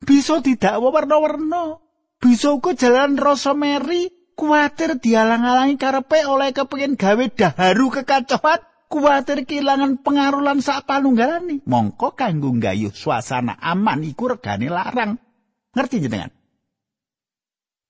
Bisa 0.00 0.40
didakwa 0.40 0.88
warna-warna. 0.92 1.85
Bisa 2.16 2.52
uga 2.56 2.72
jalan 2.72 3.20
rasa 3.20 3.52
meri, 3.52 4.08
kuatir 4.32 4.96
dialang-alangi 5.00 5.76
karepe 5.76 6.24
oleh 6.24 6.52
kepengin 6.56 6.96
gawe 6.96 7.24
daharu 7.32 7.92
kekacauan, 7.92 8.60
kuatir 8.88 9.44
kehilangan 9.44 10.00
pengaruh 10.00 10.40
lan 10.40 10.64
sak 10.64 10.88
panunggalane. 10.88 11.60
Mongko 11.68 12.16
kanggo 12.16 12.52
gayuh 12.56 12.92
suasana 12.92 13.60
aman 13.60 14.04
iku 14.04 14.32
regane 14.32 14.72
larang. 14.72 15.20
Ngerti 15.76 16.08
jenengan? 16.08 16.32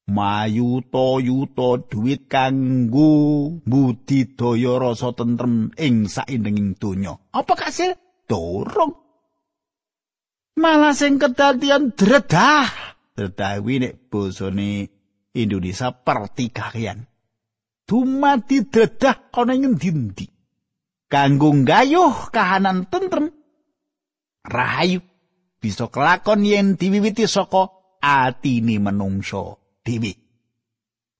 mayuta 0.07 1.19
yuta 1.19 1.83
duit 1.91 2.31
kanggo 2.31 3.59
budidaya 3.67 4.79
rasa 4.79 5.11
tentrem 5.19 5.75
ing 5.75 6.07
saindenging 6.07 6.79
donya 6.79 7.19
apa 7.35 7.59
kasil 7.59 7.99
dorong 8.31 8.95
malah 10.55 10.95
sing 10.95 11.19
kedadian 11.19 11.91
dredah 11.91 12.86
dredawi 13.17 13.75
nek 13.81 14.13
basane 14.13 14.93
Indonesia 15.33 15.91
pertikaian 15.91 17.01
dumadi 17.89 18.69
dredah 18.69 19.33
ana 19.33 19.57
ing 19.57 19.81
ndi 19.81 20.27
kanggo 21.09 21.51
gayuh 21.65 22.29
kahanan 22.29 22.85
tentrem 22.93 23.33
rahayu 24.45 25.01
bisa 25.61 25.89
kelakon 25.91 26.47
yen 26.47 26.77
diwiwiti 26.77 27.27
saka 27.27 27.73
atine 27.99 28.79
menungso 28.79 29.59
dhewe. 29.83 30.13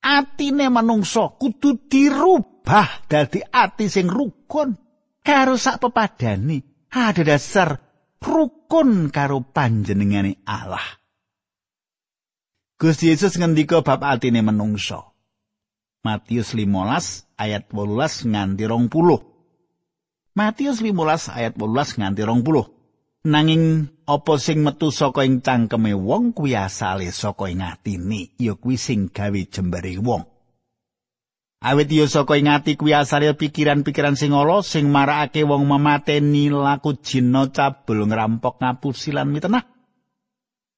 Atine 0.07 0.71
manungsa 0.71 1.35
kudu 1.35 1.91
dirubah 1.91 3.11
dadi 3.11 3.43
ati 3.43 3.91
sing 3.91 4.07
rukun 4.07 4.79
karo 5.27 5.59
sak 5.59 5.83
pepadane. 5.83 6.87
Ada 6.95 7.27
dasar 7.27 7.75
rukun 8.23 9.11
karo 9.11 9.43
panjenengane 9.43 10.47
Allah. 10.47 10.87
Gusti 12.77 13.09
Yesus 13.09 13.41
ngendika 13.41 13.81
bab 13.81 14.05
atine 14.05 14.45
manungsa. 14.45 15.17
Matius 16.05 16.53
15 16.53 17.25
ayat 17.41 17.73
18 17.73 18.29
nganti 18.29 18.69
20. 18.69 20.37
Matius 20.37 20.85
15 20.85 21.33
ayat 21.33 21.57
18 21.57 21.97
nganti 22.05 22.23
20. 22.29 23.33
Nanging 23.33 23.89
apa 24.05 24.35
sing 24.37 24.61
metu 24.61 24.93
saka 24.93 25.25
ing 25.25 25.41
cangkeme 25.41 25.97
wong 25.97 26.37
kuwi 26.37 26.53
asale 26.53 27.09
saka 27.17 27.49
ing 27.49 27.65
atine, 27.65 28.37
ya 28.37 28.53
kuwi 28.61 28.77
sing 28.77 29.09
gawe 29.09 29.41
jembere 29.49 29.97
wong. 29.97 30.29
Awit 31.65 31.89
ya 31.89 32.05
saka 32.13 32.37
ing 32.37 32.53
ati 32.53 32.77
kuwi 32.77 32.93
asale 32.93 33.33
pikiran-pikiran 33.33 34.21
sing 34.21 34.37
ala 34.37 34.61
sing 34.61 34.93
marakake 34.93 35.49
wong 35.49 35.65
memateni 35.65 36.53
laku 36.53 36.93
jina 37.01 37.49
cabul 37.49 38.05
ngrampok 38.05 38.61
ngapusi 38.61 39.17
lan 39.17 39.33
mitenah. 39.33 39.76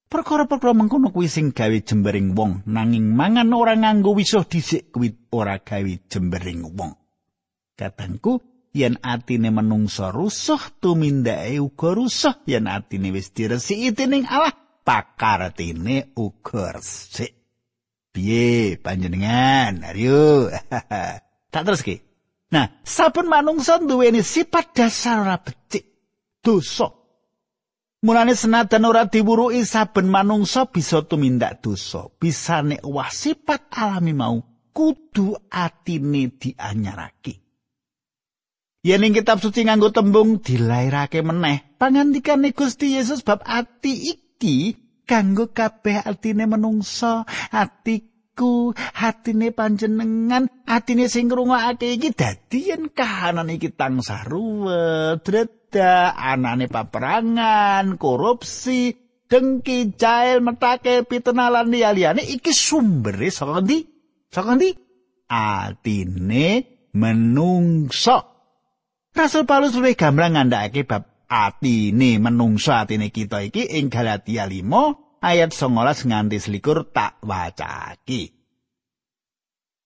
Perkara-perkara 0.08 0.72
mengkono 0.72 1.12
kuwi 1.12 1.28
sing 1.28 1.52
gawe 1.52 1.78
jembering 1.84 2.32
wong, 2.32 2.64
nanging 2.64 3.12
mangan 3.12 3.52
ora 3.52 3.76
nganggo 3.76 4.16
wisuh 4.16 4.48
dhisik 4.48 4.88
kuwi 4.88 5.12
ora 5.36 5.60
gawe 5.60 5.92
jembering 6.08 6.64
wong. 6.64 6.96
Katangku, 7.76 8.40
yen 8.72 8.96
atine 9.04 9.52
menungsa 9.52 10.08
rusuh 10.08 10.80
tumindake 10.80 11.60
uga 11.60 11.92
rusuh. 11.92 12.34
Yen 12.48 12.72
atine 12.72 13.12
wis 13.12 13.36
diresiki 13.36 13.92
dening 13.92 14.24
Allah 14.24 14.56
pakartine 14.80 16.16
uga 16.16 16.80
resik. 16.80 17.36
Piye 18.08 18.80
panjenengan? 18.80 19.84
Ayo 19.92 20.48
tak 21.52 21.62
terus 21.68 21.84
ki 21.84 22.08
Nah, 22.48 22.80
saben 22.80 23.28
manungsa 23.28 23.76
duweni 23.76 24.24
sifat 24.24 24.72
dasar 24.72 25.20
ora 25.20 25.36
becik, 25.36 25.84
dosa. 26.40 26.97
Mulane 27.98 28.38
senajan 28.38 28.86
ora 28.86 29.10
diwuruki 29.10 29.66
saben 29.66 30.06
manungsa 30.06 30.70
bisa 30.70 31.02
tumindak 31.02 31.58
dosa, 31.66 32.06
bisa 32.22 32.62
nek 32.62 32.86
wah 32.86 33.10
sifat 33.10 33.74
alami 33.74 34.14
mau 34.14 34.38
kudu 34.70 35.34
atine 35.50 36.30
dianyarake. 36.30 37.42
Yen 38.86 39.02
ing 39.02 39.18
kitab 39.18 39.42
suci 39.42 39.66
nganggo 39.66 39.90
tembung 39.90 40.38
dilairake 40.38 41.26
meneh, 41.26 41.74
pangandikane 41.74 42.54
Gusti 42.54 42.94
Yesus 42.94 43.26
bab 43.26 43.42
ati 43.42 44.14
iki 44.14 44.78
kanggo 45.02 45.50
kabeh 45.50 45.98
atine 45.98 46.46
menungsa, 46.46 47.26
atiku, 47.50 48.70
hatine 48.94 49.50
panjenengan, 49.50 50.46
atine 50.70 51.10
sing 51.10 51.26
ngrungokake 51.26 51.98
iki 51.98 52.14
dadi 52.14 52.70
yen 52.70 52.94
kahanan 52.94 53.50
iki 53.50 53.74
tansah 53.74 54.22
ruwet, 54.22 55.26
dreda, 55.68 56.16
anane 56.16 56.66
paperangan, 56.68 58.00
korupsi, 58.00 58.96
dengki, 59.28 59.92
jail, 59.96 60.40
metake, 60.40 61.04
pitenalan 61.04 61.68
liyane 61.68 62.24
iki 62.24 62.52
sumbere 62.52 63.28
saka 63.28 63.60
ndi? 63.60 63.84
Saka 64.32 64.56
ndi? 64.56 64.72
Atine 65.28 66.64
menungso. 66.96 68.18
Rasul 69.12 69.44
Paulus 69.44 69.76
luwih 69.76 69.96
gamblang 69.96 70.36
ngandhakake 70.36 70.88
bab 70.88 71.28
atine 71.28 72.16
menungso 72.16 72.72
atine 72.72 73.12
kita 73.12 73.44
iki 73.44 73.68
ing 73.76 73.92
Galatia 73.92 74.48
5 74.48 75.20
ayat 75.20 75.52
19 75.52 76.08
nganti 76.08 76.36
selikur 76.40 76.88
tak 76.88 77.20
wacake. 77.20 78.37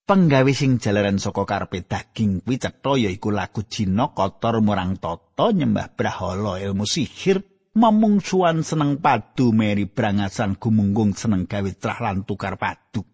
Penggawe 0.03 0.51
sing 0.51 0.83
jalaran 0.83 1.15
saka 1.15 1.47
karepe 1.47 1.79
daging 1.87 2.43
kuwi 2.43 2.59
cetha 2.59 2.99
yaiku 2.99 3.31
lagu 3.31 3.63
Cina 3.63 4.11
kotor 4.11 4.59
murang 4.59 4.99
toto 4.99 5.55
nyembah 5.55 5.95
brahala 5.95 6.59
ilmu 6.59 6.83
sihir 6.83 7.39
memungsuan 7.71 8.67
seneng 8.67 8.99
padu 8.99 9.55
meri 9.55 9.87
brangasan 9.87 10.59
gumunggung 10.59 11.15
seneng 11.15 11.47
gawe 11.47 11.71
trah 11.79 12.03
lan 12.03 12.27
tukar 12.27 12.59
padu. 12.59 13.07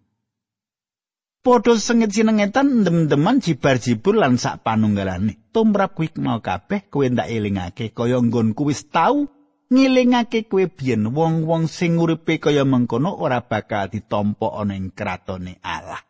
Podho 1.45 1.77
sengit 1.77 2.09
sinengetan 2.09 2.81
ndem-ndeman 2.81 3.37
jibar-jibur 3.37 4.17
lan 4.17 4.41
sak 4.41 4.65
panunggalane. 4.65 5.53
Tumrap 5.53 5.93
kuwi 5.93 6.09
mau 6.17 6.41
kabeh 6.41 6.89
kowe 6.89 7.05
ndak 7.05 7.29
elingake 7.29 7.93
kaya 7.93 8.17
nggonku 8.17 8.65
wis 8.65 8.89
tau 8.89 9.29
ngilingake 9.69 10.49
kowe 10.49 10.65
biyen 10.65 11.13
wong-wong 11.13 11.69
sing 11.69 12.01
uripe 12.01 12.41
kaya 12.41 12.65
mengkono 12.65 13.13
ora 13.13 13.45
bakal 13.45 13.93
ditampa 13.93 14.57
ana 14.57 14.73
ing 14.73 14.89
kratone 14.89 15.61
Allah. 15.61 16.08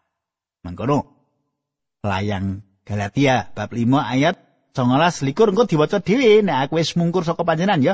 Mengkono 0.65 0.99
layang 2.03 2.63
Galatia 2.83 3.51
bab 3.53 3.71
5 3.71 3.85
ayat 3.99 4.35
19 4.73 5.27
likur 5.27 5.51
engko 5.51 5.67
diwaca 5.67 5.99
dhewe 5.99 6.41
nek 6.41 6.69
aku 6.69 6.79
wis 6.79 6.95
mungkur 6.95 7.27
saka 7.27 7.43
panjenengan 7.43 7.83
ya. 7.83 7.93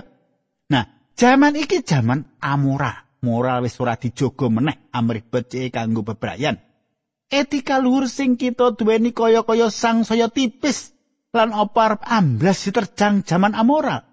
Nah, 0.69 0.85
jaman 1.17 1.57
iki 1.57 1.81
jaman 1.81 2.25
amora. 2.41 3.05
Moral 3.25 3.65
wis 3.65 3.81
ora 3.81 3.97
dijogo 3.97 4.53
meneh 4.53 4.85
amrih 4.93 5.25
becike 5.25 5.73
kanggo 5.73 6.05
bebrayan. 6.05 6.61
etika 7.29 7.81
luhur 7.81 8.05
sing 8.05 8.37
kita 8.37 8.77
duweni 8.77 9.11
kaya-kaya 9.11 9.73
sang 9.73 10.05
saya 10.05 10.29
tipis 10.29 10.93
lan 11.35 11.51
apa 11.51 11.79
arep 11.91 12.01
amblas 12.05 12.63
diterjang 12.63 13.25
jaman 13.25 13.57
amoral. 13.57 14.05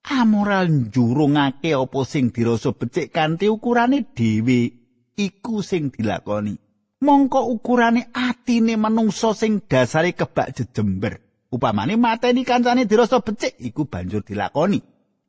Amoral 0.00 0.68
njurungake 0.68 1.76
apa 1.76 2.00
sing 2.08 2.32
dirasa 2.32 2.72
becik 2.72 3.12
kanthi 3.12 3.52
ukurane 3.52 4.04
dhewe 4.16 4.72
iku 5.16 5.60
sing 5.60 5.92
dilakoni. 5.92 6.56
Mongko 7.00 7.48
ukurane 7.48 8.12
atine 8.12 8.76
manungsa 8.76 9.32
sing 9.32 9.64
dasare 9.64 10.12
kebak 10.12 10.52
jejember. 10.52 11.20
Upamane 11.50 11.96
mateni 11.96 12.44
kancane 12.44 12.84
dirasa 12.86 13.24
becik 13.24 13.56
iku 13.58 13.88
banjur 13.88 14.22
dilakoni. 14.22 14.78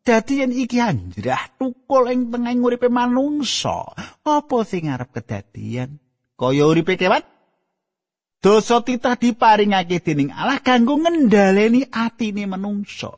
Dadi 0.01 0.41
yen 0.41 0.51
iki 0.51 0.81
anjrah 0.81 1.55
tukul 1.57 2.09
ing 2.09 2.33
tengah 2.33 2.57
uripe 2.57 2.89
manungsa, 2.89 3.93
apa 4.25 4.57
sing 4.65 4.89
arep 4.89 5.13
kedadian? 5.13 6.01
kaya 6.41 6.65
uripe 6.65 6.97
kewan 6.97 7.21
dosa 8.41 8.81
titah 8.81 9.13
diparingake 9.13 10.01
dening 10.01 10.33
Allah 10.33 10.57
kanggo 10.57 10.97
ngendhaleni 10.97 11.85
atine 11.93 12.49
manungsa 12.49 13.13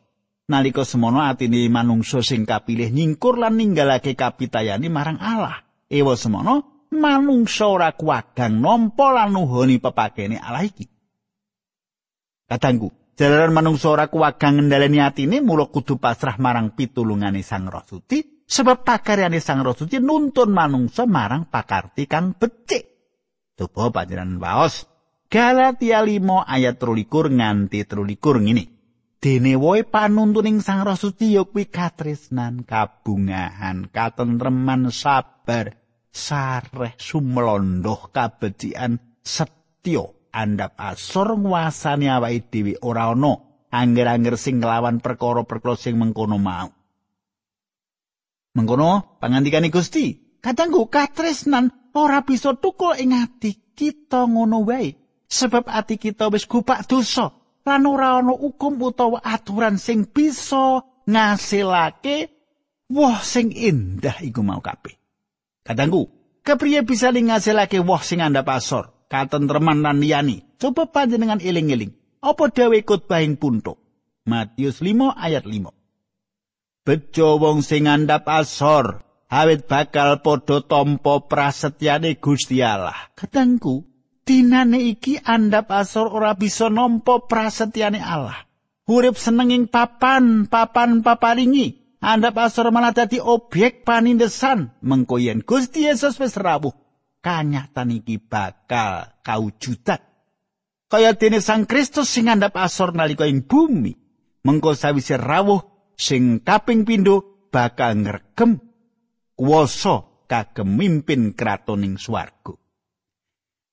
nalika 0.52 0.84
semono 0.84 1.24
atine 1.24 1.64
manungsa 1.72 2.20
sing 2.20 2.44
kapilih 2.44 2.92
nyingkur 2.92 3.40
lan 3.40 3.56
ninggalake 3.56 4.12
kapitayani 4.12 4.92
marang 4.92 5.16
Allah 5.16 5.64
ewa 5.88 6.20
semono 6.20 6.73
manungsa 6.94 7.66
ora 7.68 7.90
kuwagang 7.92 8.62
nampa 8.62 9.10
lan 9.12 9.34
nuhoni 9.34 9.82
pepakene 9.82 10.38
Allah 10.38 10.64
iki 10.64 10.86
katanggu 12.46 12.88
jalaran 13.18 13.52
manungsa 13.52 13.90
ora 13.90 14.06
kuwagang 14.08 14.62
ngendhaleni 14.62 15.02
atine 15.02 15.42
mula 15.42 15.68
kudu 15.68 15.98
pasrah 15.98 16.38
marang 16.38 16.72
pitulungane 16.72 17.42
Sang 17.42 17.66
Roh 17.66 17.82
Suci 17.82 18.46
sebab 18.46 18.86
pakaryane 18.86 19.42
Sang 19.42 19.60
Roh 19.60 19.74
Suci 19.74 19.98
nuntun 19.98 20.54
manungsa 20.54 21.04
marang 21.04 21.50
pakarti 21.50 22.06
kang 22.06 22.38
becik 22.38 22.94
Coba 23.54 23.94
panjenengan 23.94 24.42
waos. 24.42 24.90
Galatia 25.30 26.02
5 26.02 26.42
ayat 26.42 26.74
23 26.78 27.38
nganti 27.38 27.86
23 27.86 28.44
ngene. 28.44 28.64
Dene 29.22 29.54
woe 29.56 29.86
panuntuning 29.86 30.58
Sang 30.58 30.82
Roh 30.82 30.98
Suci 30.98 31.38
ya 31.38 31.46
kuwi 31.46 31.70
katresnan, 31.70 32.66
kabungahan, 32.66 33.88
katentreman, 33.88 34.90
sabar, 34.90 35.78
sareh, 36.14 36.94
sumlondoh, 36.94 38.14
kabecikan, 38.14 39.02
setya, 39.26 40.06
andhap 40.30 40.78
asor 40.78 41.34
nguasani 41.34 42.06
awake 42.06 42.48
dhewe. 42.54 42.78
Ora 42.86 43.10
ana 43.10 43.34
angger-angger 43.74 44.38
sing 44.38 44.62
nglawan 44.62 45.02
perkara-perkara 45.02 45.74
sing 45.74 45.98
mengkono 45.98 46.38
mau. 46.38 46.70
Mengkono 48.54 49.18
pangandikane 49.18 49.66
Gusti, 49.74 50.38
kadangku 50.38 50.86
katresnan 50.86 51.90
ora 51.98 52.22
bisa 52.22 52.54
tukul 52.54 52.94
ing 52.94 53.18
ati 53.18 53.74
kita 53.74 54.30
ngono 54.30 54.62
wae. 54.62 54.94
Sebab 55.26 55.66
ati 55.66 55.98
kita 55.98 56.30
wis 56.30 56.46
gupak 56.46 56.86
dosa 56.86 57.34
lan 57.66 57.82
ora 57.90 58.22
ana 58.22 58.30
hukum 58.30 58.78
utawa 58.78 59.18
aturan 59.18 59.82
sing 59.82 60.06
bisa 60.06 60.84
ngasilake 61.10 62.30
woh 62.92 63.18
sing 63.24 63.50
indah 63.50 64.20
iku 64.22 64.44
mau 64.44 64.60
kabeh 64.60 65.03
kadangku 65.64 66.12
kepriye 66.44 66.84
bisa 66.84 67.10
ngasilake 67.10 67.80
woh 67.80 68.02
sing 68.04 68.20
andhap 68.20 68.52
asor 68.52 68.92
katentreman 69.08 69.80
lan 69.80 69.98
liyani 69.98 70.44
coba 70.60 70.86
panjenengan 70.92 71.40
eling-eling 71.40 71.96
apa 72.20 72.52
dawe 72.52 72.78
khotbahing 72.84 73.40
puntuk 73.40 73.80
Matius 74.24 74.80
5 74.80 75.12
ayat 75.16 75.44
5 75.44 75.84
Bejo 76.84 77.40
wong 77.40 77.64
sing 77.64 77.88
andhap 77.88 78.28
asor 78.28 79.00
awit 79.32 79.64
bakal 79.64 80.20
padha 80.20 80.60
tampa 80.60 81.24
prasetyane 81.24 82.20
Gusti 82.20 82.60
Allah. 82.60 83.08
Katengku, 83.16 83.88
dinane 84.28 84.92
iki 84.92 85.16
andhap 85.16 85.72
asor 85.72 86.12
ora 86.12 86.36
bisa 86.36 86.68
nampa 86.68 87.24
prasetyane 87.24 88.04
Allah. 88.04 88.44
Urip 88.84 89.16
senenging 89.16 89.72
papan, 89.72 90.44
papan 90.44 91.00
paparingi, 91.00 91.83
andhap 92.04 92.36
asor 92.36 92.68
malah 92.68 92.92
dadi 92.92 93.16
objek 93.18 93.82
panindesan. 93.88 94.76
Mengko 94.84 95.16
yen 95.16 95.40
Gusti 95.40 95.88
Yesus 95.88 96.20
wis 96.20 96.36
rawuh, 96.36 96.76
kanyatan 97.24 97.96
iki 97.96 98.20
bakal 98.20 99.08
kawujudan. 99.24 99.98
Kaya 100.92 101.16
dene 101.16 101.40
Sang 101.40 101.64
Kristus 101.64 102.12
sing 102.12 102.28
andhap 102.28 102.54
asor 102.60 102.92
nalika 102.92 103.24
ing 103.24 103.48
bumi, 103.48 103.96
mengko 104.44 104.76
sawise 104.76 105.16
rawuh 105.16 105.64
sing 105.96 106.44
kaping 106.44 106.84
pindho 106.84 107.48
bakal 107.48 107.96
ngregem 107.96 108.60
kuwasa 109.34 110.04
kagem 110.28 110.76
mimpin 110.76 111.32
kratoning 111.32 111.96
swarga. 111.96 112.54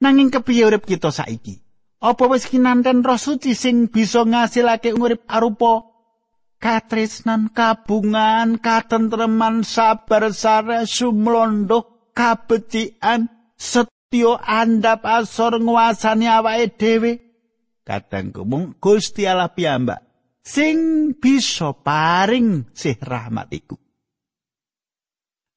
Nanging 0.02 0.34
kepiye 0.34 0.66
urip 0.66 0.90
kita 0.90 1.14
saiki? 1.14 1.62
Apa 2.02 2.26
wis 2.26 2.50
kinanten 2.50 3.06
roh 3.06 3.22
suci 3.22 3.54
sing 3.54 3.86
bisa 3.94 4.26
ngasilake 4.26 4.98
urip 4.98 5.22
arupa 5.30 5.91
katresnan, 6.62 7.50
kabungan, 7.50 8.62
katentreman, 8.62 9.66
sabar, 9.66 10.30
sare, 10.30 10.86
sumlondo, 10.86 12.14
kabecikan, 12.14 13.28
setya 13.58 14.38
andhap 14.46 15.02
asor 15.04 15.58
nguasani 15.58 16.30
awake 16.30 16.78
dhewe. 16.78 17.12
Kadang 17.82 18.30
mung 18.46 18.78
Gusti 18.78 19.26
Allah 19.26 19.50
piyambak 19.50 20.06
sing 20.46 21.12
bisa 21.18 21.74
paring 21.74 22.70
sih 22.78 22.94
rahmat 22.98 23.50
iku. 23.50 23.76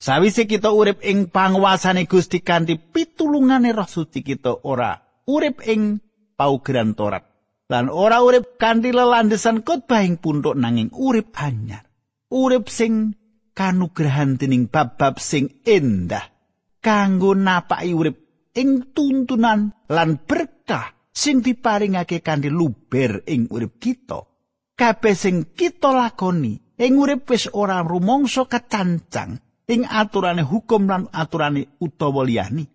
Sawise 0.01 0.45
kita 0.45 0.69
urip 0.73 1.01
ing 1.01 1.33
panguasane 1.33 2.05
Gusti 2.05 2.45
kanthi 2.45 2.77
pitulungane 2.77 3.73
Roh 3.73 3.89
Suci 3.89 4.21
kita 4.21 4.65
ora 4.69 5.01
urip 5.25 5.65
ing 5.65 6.01
paugeran 6.37 6.93
Torat 6.93 7.34
lan 7.73 7.89
ora 7.89 8.21
urip 8.21 8.61
kanthi 8.61 8.93
lelandesan 8.93 9.65
khotbah 9.65 10.05
ing 10.05 10.21
puntuk 10.21 10.57
nanging 10.59 10.93
urip 10.93 11.33
anyar. 11.41 11.85
Urip 12.29 12.69
sing 12.69 13.17
kanugrahan 13.55 14.37
dening 14.37 14.69
bab-bab 14.69 15.17
sing 15.23 15.63
endah 15.65 16.35
kanggo 16.85 17.33
napaki 17.33 17.97
urip 17.97 18.17
ing 18.53 18.93
tuntunan 18.93 19.73
lan 19.89 20.11
berkah 20.21 20.93
sing 21.09 21.41
diparingake 21.41 22.21
kanthi 22.21 22.53
luber 22.53 23.25
ing 23.25 23.49
urip 23.49 23.81
kita. 23.81 24.21
Kabeh 24.75 25.15
sing 25.15 25.55
kita 25.55 25.95
lakoni 25.95 26.59
ing 26.77 26.93
urip 26.99 27.31
wis 27.31 27.47
ora 27.55 27.81
rumangsa 27.81 28.45
kecancang 28.51 29.39
ing 29.71 29.87
aturane 29.89 30.43
hukum 30.45 30.91
lan 30.91 31.09
aturane 31.15 31.79
utawa 31.81 32.27
liyane. 32.27 32.67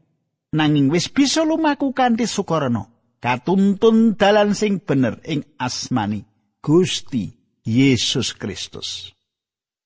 Nanging 0.50 0.90
wis 0.90 1.14
bisa 1.14 1.46
lumaku 1.46 1.94
kanthi 1.94 2.26
sukarana. 2.26 2.99
Katuntun 3.20 4.16
dalan 4.16 4.56
sing 4.56 4.80
bener 4.80 5.20
ing 5.28 5.44
asmani 5.60 6.24
Gusti 6.64 7.36
Yesus 7.68 8.32
Kristus. 8.32 9.12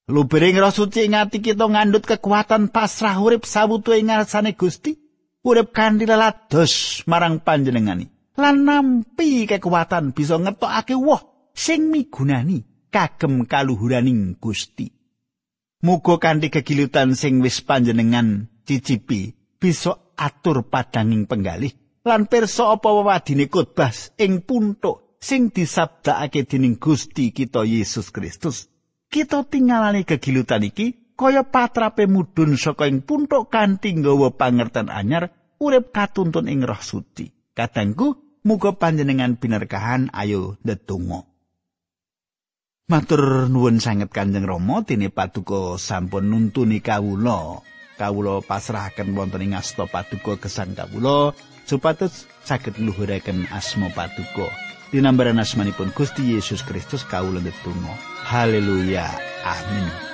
Lubering 0.06 0.54
roh 0.62 0.70
suci 0.70 1.10
ing 1.10 1.18
ati 1.18 1.42
kita 1.42 1.66
ngandut 1.66 2.06
kekuatan 2.06 2.70
pasrah 2.70 3.18
urip 3.18 3.42
sawutu 3.42 3.90
ing 3.90 4.06
ngarsane 4.06 4.54
Gusti, 4.54 4.94
urip 5.42 5.74
kanthi 5.74 6.06
lelados 6.06 7.02
marang 7.10 7.42
panjenengani. 7.42 8.06
Lan 8.38 8.62
nampi 8.62 9.50
kekuatan 9.50 10.14
bisa 10.14 10.38
ngetokake 10.38 10.94
woh 10.94 11.50
sing 11.50 11.90
migunani 11.90 12.62
kagem 12.94 13.50
kaluhuraning 13.50 14.38
Gusti. 14.38 14.94
Muga 15.82 16.22
kanthi 16.22 16.54
kegilutan 16.54 17.18
sing 17.18 17.42
wis 17.42 17.66
panjenengan 17.66 18.46
cicipi 18.62 19.34
bisa 19.58 19.98
atur 20.14 20.70
padanging 20.70 21.26
penggalih 21.26 21.83
lan 22.04 22.28
pirsa 22.28 22.76
apa 22.76 22.88
wewadine 22.92 23.48
khotbah 23.48 23.92
ing 24.20 24.44
puntuk 24.44 25.16
sing 25.24 25.48
disabdakake 25.48 26.44
dening 26.44 26.76
Gusti 26.76 27.32
kita 27.32 27.64
Yesus 27.64 28.12
Kristus. 28.12 28.68
kita 29.08 29.48
tinggalane 29.48 30.04
kegilutan 30.04 30.68
iki 30.68 31.16
kaya 31.16 31.48
patrape 31.48 32.04
mudhun 32.04 32.60
saka 32.60 32.90
ing 32.90 33.00
puntuk 33.00 33.48
kanthi 33.48 33.96
nggawa 33.96 34.36
pangerten 34.36 34.92
anyar 34.92 35.32
urip 35.62 35.94
katuntun 35.94 36.50
ing 36.50 36.66
roh 36.66 36.82
suci. 36.82 37.30
Kadangku 37.54 38.40
muga 38.42 38.74
panjenengan 38.74 39.38
binerkahan. 39.38 40.10
Ayo 40.10 40.58
ndedonga. 40.66 41.30
Matur 42.90 43.48
nuwun 43.48 43.80
sanget 43.80 44.12
Kanjeng 44.12 44.44
Rama 44.44 44.84
dene 44.84 45.08
paduka 45.08 45.80
sampun 45.80 46.28
nuntuni 46.28 46.84
kawula. 46.84 47.64
Kawula 47.94 48.42
pasrahaken 48.42 49.14
wonten 49.14 49.46
ing 49.46 49.54
asta 49.54 49.86
paduka 49.86 50.36
gesang 50.42 50.74
kawula 50.74 51.32
supados 51.66 52.28
saged 52.44 52.76
luhuraken 52.78 53.48
asma 53.50 53.88
paduka 53.96 54.48
dinambaran 54.92 55.42
asmanipun 55.42 55.90
Gusti 55.96 56.36
Yesus 56.36 56.62
Kristus 56.62 57.02
kawula 57.02 57.40
ndedonga 57.40 57.94
Haleluya. 58.24 59.04
Amin. 59.44 60.13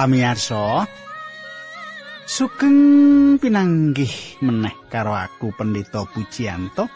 Pamiarsa. 0.00 0.88
Sugeng 2.24 3.36
pinanggih 3.36 4.40
meneh 4.40 4.72
karo 4.88 5.12
aku 5.12 5.52
Pendeta 5.52 6.08
Pujianto. 6.08 6.88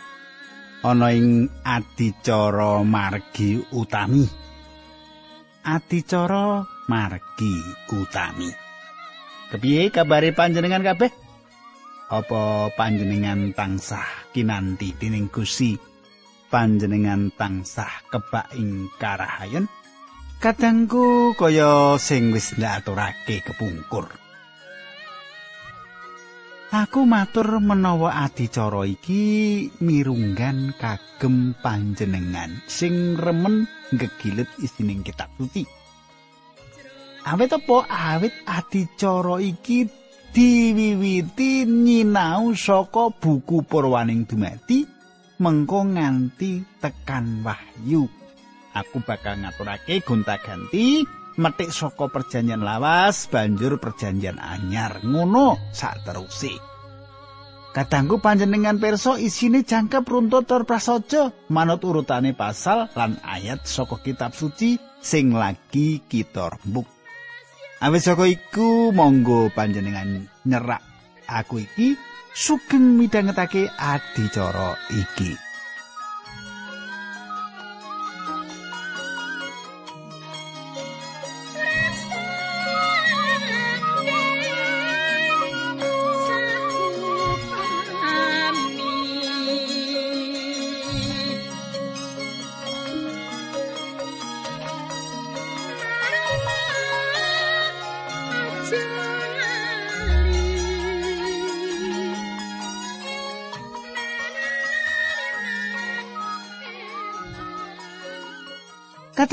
Ana 0.81 1.13
ing 1.13 1.45
adicara 1.69 2.81
margi 2.81 3.61
utami. 3.77 4.25
Adicara 5.69 6.65
margi 6.89 7.53
utami. 7.93 8.49
Kepiye 9.53 9.93
kabare 9.93 10.33
panjenengan 10.33 10.81
kabeh? 10.81 11.13
Apa 12.09 12.73
panjenengan 12.73 13.53
tansah 13.53 14.33
kinanti 14.33 14.97
dening 14.97 15.29
Gusti? 15.29 15.77
Panjenengan 16.49 17.29
tansah 17.37 18.09
kebak 18.09 18.57
ing 18.57 18.89
karahayen 18.97 19.69
kadangku 20.45 21.33
kaya 21.41 21.97
sing 21.97 22.29
wis 22.37 22.53
ndaturake 22.61 23.41
kepungkur. 23.41 24.13
Aku 26.69 27.09
matur 27.09 27.65
menawa 27.65 28.29
adicara 28.29 28.85
iki 28.85 29.73
mirunggan 29.81 30.77
kagem 30.77 31.57
panjenengan 31.65 32.61
sing 32.69 33.17
remen 33.17 33.65
gegilet 33.97 34.53
isining 34.61 35.01
kitab 35.01 35.33
suci. 35.41 35.65
Awit 37.25 37.57
apa 37.57 37.89
awit 37.89 38.37
adicara 38.45 39.41
iki 39.41 39.89
diwiwiti 40.29 41.65
nyinau 41.65 42.53
saka 42.53 43.09
buku 43.17 43.65
Purwaning 43.65 44.29
Dumadi 44.29 44.85
mengko 45.41 45.89
nganti 45.89 46.85
tekan 46.85 47.41
Wahyu 47.41 48.24
aku 48.75 49.01
bakal 49.07 49.39
ngaturake 49.39 50.03
gonta-ganti 50.03 51.07
metik 51.39 51.71
saka 51.71 52.11
perjanjian 52.11 52.63
lawas 52.63 53.27
banjur 53.31 53.79
perjanjian 53.79 54.39
anyar 54.39 55.03
ngono 55.07 55.59
sak 55.71 56.03
Kadangku 57.75 58.23
panjenengan 58.23 58.79
perso 58.79 59.19
isine 59.19 59.67
jangkep 59.67 60.07
runtut 60.07 60.47
tur 60.47 60.63
prasaja 60.63 61.35
manut 61.51 61.83
urutane 61.83 62.31
pasal 62.31 62.87
lan 62.95 63.19
ayat 63.27 63.67
saka 63.67 63.99
kitab 63.99 64.31
suci 64.31 64.79
sing 65.03 65.35
lagi 65.35 65.99
kita 66.07 66.55
rembuk. 66.55 66.87
Awis 67.83 68.07
saka 68.07 68.31
iku 68.31 68.95
monggo 68.95 69.51
panjenengan 69.51 70.23
nyerak 70.47 70.87
aku 71.27 71.67
iki 71.67 71.99
sugeng 72.31 72.95
midhangetake 72.95 73.67
adicara 73.75 74.79
iki. 74.95 75.44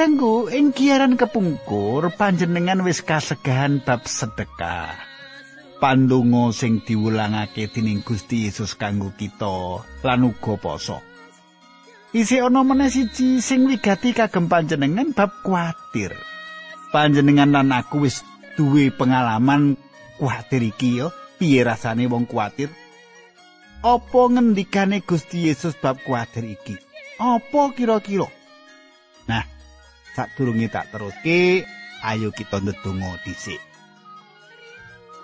Katengku 0.02 0.50
ing 0.50 0.74
kiaran 0.74 1.14
kepungkur 1.14 2.10
panjenengan 2.18 2.82
wis 2.82 3.06
kasegahan 3.06 3.86
bab 3.86 4.10
sedekah. 4.10 4.98
Pandonga 5.78 6.50
sing 6.58 6.82
diwulangake 6.82 7.70
dening 7.70 8.02
Gusti 8.02 8.50
Yesus 8.50 8.74
kanggo 8.74 9.14
kita 9.14 9.86
lan 10.02 10.26
uga 10.26 10.58
poso. 10.58 11.06
Isi 12.18 12.42
ana 12.42 12.66
meneh 12.66 12.90
siji 12.90 13.46
sing 13.46 13.70
wigati 13.70 14.18
kagem 14.18 14.50
panjenengan 14.50 15.14
bab 15.14 15.46
kuatir. 15.46 16.18
Panjenengan 16.90 17.54
lan 17.54 17.70
aku 17.70 18.02
wis 18.02 18.26
duwe 18.58 18.90
pengalaman 18.90 19.78
kuatir 20.18 20.66
iki 20.66 20.98
yo. 20.98 21.14
Piye 21.38 21.62
rasane 21.62 22.10
wong 22.10 22.26
kuatir? 22.26 22.74
Apa 23.86 24.22
ngendikane 24.34 25.06
Gusti 25.06 25.46
Yesus 25.46 25.78
bab 25.78 26.02
kuatir 26.02 26.50
iki? 26.50 26.74
Apa 27.22 27.70
kira-kira? 27.78 28.26
Nah, 29.30 29.61
sadurunge 30.16 30.68
tak 30.68 30.92
teruske 30.92 31.64
ayo 32.04 32.30
kita 32.34 32.60
ndedonga 32.60 33.22
dhisik. 33.24 33.62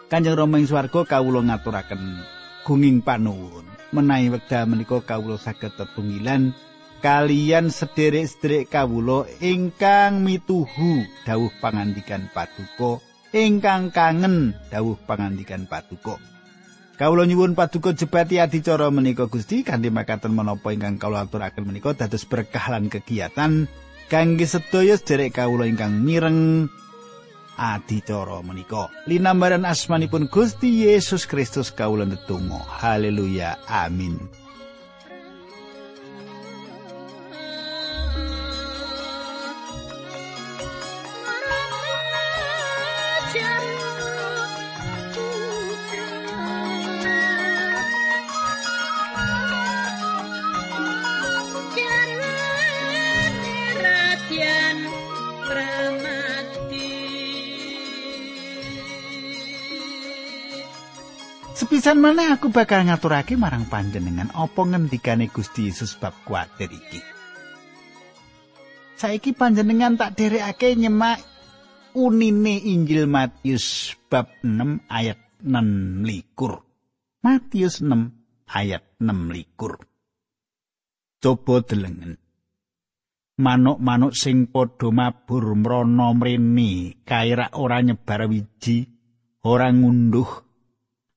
Kanjeng 0.07 0.39
Rama 0.39 0.55
ing 0.63 0.71
swarga 0.71 1.03
kawula 1.03 1.43
ngaturaken 1.43 2.23
gunging 2.63 3.03
panuwun. 3.03 3.67
Menawi 3.91 4.31
wekdal 4.31 4.67
menika 4.67 5.03
kawula 5.03 5.35
saged 5.35 5.75
tetunggilan 5.75 6.55
kalian 6.99 7.69
sederek-sederek 7.69 8.71
kawula 8.71 9.27
ingkang 9.43 10.23
mituhu 10.23 11.05
dawuh 11.27 11.51
pangandikan 11.59 12.27
paduka 12.33 13.03
ingkang 13.35 13.91
kangen 13.91 14.55
dawuh 14.71 14.95
pangandikan 15.03 15.67
paduka. 15.67 16.19
Kawula 16.97 17.29
nyuwun 17.29 17.53
paduka 17.53 17.93
jebati 17.93 18.41
adicara 18.41 18.89
menika 18.89 19.29
Gusti 19.29 19.61
kanthi 19.61 19.91
makaten 19.93 20.33
menapa 20.33 20.73
ingkang 20.73 20.97
kawula 20.97 21.27
aturaken 21.27 21.67
menika 21.67 21.93
dados 21.93 22.23
berkah 22.23 22.63
lan 22.73 22.89
kegiatan 22.89 23.69
kangge 24.07 24.47
sedaya 24.47 24.95
sederek 24.95 25.35
kawula 25.35 25.67
ingkang 25.67 26.03
mireng 26.03 26.71
adicara 27.57 28.39
menika. 28.45 28.87
Linambaran 29.09 29.67
asmanipun 29.67 30.31
Gusti 30.31 30.87
Yesus 30.87 31.27
Kristus 31.27 31.73
kawula 31.73 32.05
ndedonga. 32.05 32.63
Haleluya. 32.81 33.59
Amin. 33.67 34.46
Sepisan 61.87 62.03
mana 62.03 62.35
aku 62.35 62.51
bakal 62.51 62.83
ngaturake 62.83 63.39
marang 63.39 63.63
panjenengan 63.63 64.27
apa 64.35 64.59
ngendikane 64.59 65.31
Gusti 65.31 65.71
Yesus 65.71 65.95
bab 65.95 66.11
kuatir 66.27 66.67
iki. 66.67 66.99
Saiki 68.99 69.31
panjenengan 69.31 69.95
tak 69.95 70.19
derekake 70.19 70.75
nyemak 70.75 71.23
unine 71.95 72.59
Injil 72.59 73.07
Matius 73.07 73.95
bab 74.11 74.27
6 74.43 74.83
ayat 74.91 75.15
6 75.39 76.03
likur. 76.03 76.59
Matius 77.23 77.79
6 77.79 78.51
ayat 78.51 78.83
6 78.99 79.31
likur. 79.31 79.79
Coba 81.23 81.63
delengen. 81.63 82.19
Manuk-manuk 83.39 84.11
sing 84.11 84.51
padha 84.51 84.91
mabur 84.91 85.55
mrana 85.55 86.11
mrene 86.11 86.99
kairak 87.07 87.55
ora 87.55 87.79
nyebar 87.79 88.27
wiji, 88.27 88.91
ora 89.47 89.71
ngunduh 89.71 90.46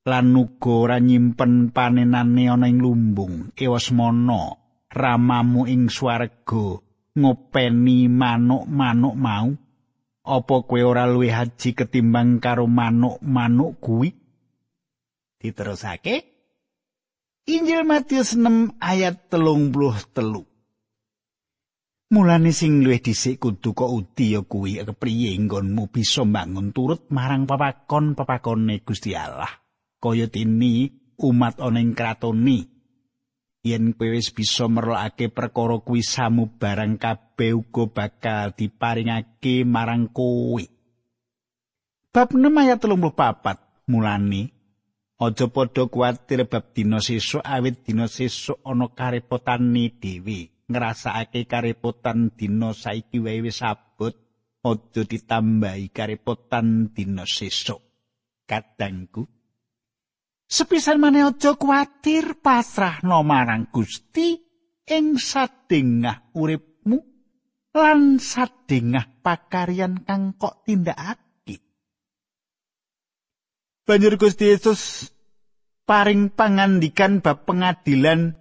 lan 0.09 0.33
uga 0.33 0.73
ora 0.73 0.97
nyimpen 0.97 1.75
panenane 1.75 2.49
ana 2.49 2.67
ing 2.69 2.81
lumbung. 2.81 3.53
Ewasmana 3.57 4.57
ramamu 4.89 5.69
ing 5.69 5.93
swarga 5.93 6.81
ngopeni 7.17 8.09
manuk-manuk 8.09 9.17
mau. 9.17 9.51
Apa 10.21 10.55
kowe 10.63 10.81
ora 10.85 11.09
luwih 11.09 11.33
haji 11.33 11.75
ketimbang 11.75 12.39
karo 12.39 12.69
manuk-manuk 12.69 13.81
kuwi? 13.81 14.13
Diterusake. 15.41 16.29
Injil 17.51 17.83
Matius 17.89 18.37
6 18.37 18.79
ayat 18.79 19.33
telung 19.33 19.73
puluh 19.73 19.97
telu. 20.13 20.45
Mulane 22.11 22.53
sing 22.53 22.85
luwih 22.85 23.01
dhisik 23.01 23.41
kudu 23.41 23.73
kok 23.73 23.91
uti 23.91 24.37
ya 24.37 24.45
kuwi 24.45 24.83
kepriye 24.83 25.35
nggonmu 25.41 25.89
bisa 25.89 26.27
mbangun 26.27 26.75
turut 26.75 27.09
marang 27.11 27.49
papakon-papakone 27.49 28.83
Gusti 28.85 29.17
Allah. 29.17 29.70
Kaya 30.01 30.27
dene 30.27 30.97
umat 31.21 31.61
ing 31.61 31.93
kratoni. 31.93 32.65
Yen 33.61 33.93
wis 34.01 34.33
bisa 34.33 34.73
merlokake 34.73 35.29
perkara 35.29 35.85
kuwi 35.85 36.01
samu 36.01 36.49
barang 36.57 36.97
kabeh 36.97 37.53
uga 37.53 37.85
bakal 37.93 38.57
diparingake 38.57 39.69
marang 39.69 40.09
kowe. 40.09 40.65
Bab 42.09 42.33
6 42.33 42.41
ayat 42.41 42.81
34 42.81 43.93
mulane 43.93 44.43
aja 45.21 45.47
padha 45.53 45.85
kuwatir 45.93 46.49
bab 46.49 46.73
dina 46.73 47.05
sesuk 47.05 47.45
awit 47.45 47.85
dina 47.85 48.09
sesuk 48.09 48.65
ana 48.65 48.89
karepotane 48.89 49.93
dhewe. 50.01 50.65
Ngrasakake 50.71 51.45
karepotan 51.45 52.33
dina 52.33 52.73
saiki 52.73 53.21
wae 53.21 53.45
wis 53.45 53.61
abot 53.61 54.17
aja 54.65 55.03
ditambahi 55.05 55.93
karepotan 55.93 56.97
dina 56.97 57.29
sesuk. 57.29 57.85
Kadangku 58.49 59.29
Sepisan 60.51 60.99
maneh 60.99 61.23
aja 61.23 61.55
kuwatir 61.55 62.43
pasrahno 62.43 63.23
marang 63.23 63.71
Gusti 63.71 64.35
ing 64.83 65.15
sadengah 65.15 66.35
uripmu 66.35 66.99
lan 67.71 68.19
sadengah 68.19 69.23
pakaryan 69.23 70.03
kang 70.03 70.35
kok 70.35 70.67
tindakake. 70.67 71.63
Banjur 73.87 74.19
Gusti 74.19 74.51
Yesus 74.51 75.15
paring 75.87 76.35
pangandikan 76.35 77.23
bab 77.23 77.47
pengadilan, 77.47 78.35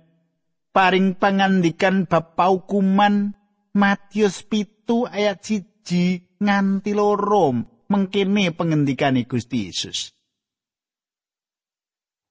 paring 0.73 1.13
pangandikan 1.13 2.09
bab 2.09 2.33
paukuman 2.33 3.37
Matius 3.69 4.41
pitu 4.49 5.05
ayat 5.05 5.45
siji 5.45 6.25
nganti 6.41 6.97
loro 6.97 7.53
mengkene 7.85 8.49
pengendikane 8.49 9.29
Gusti 9.29 9.69
Yesus. 9.69 10.18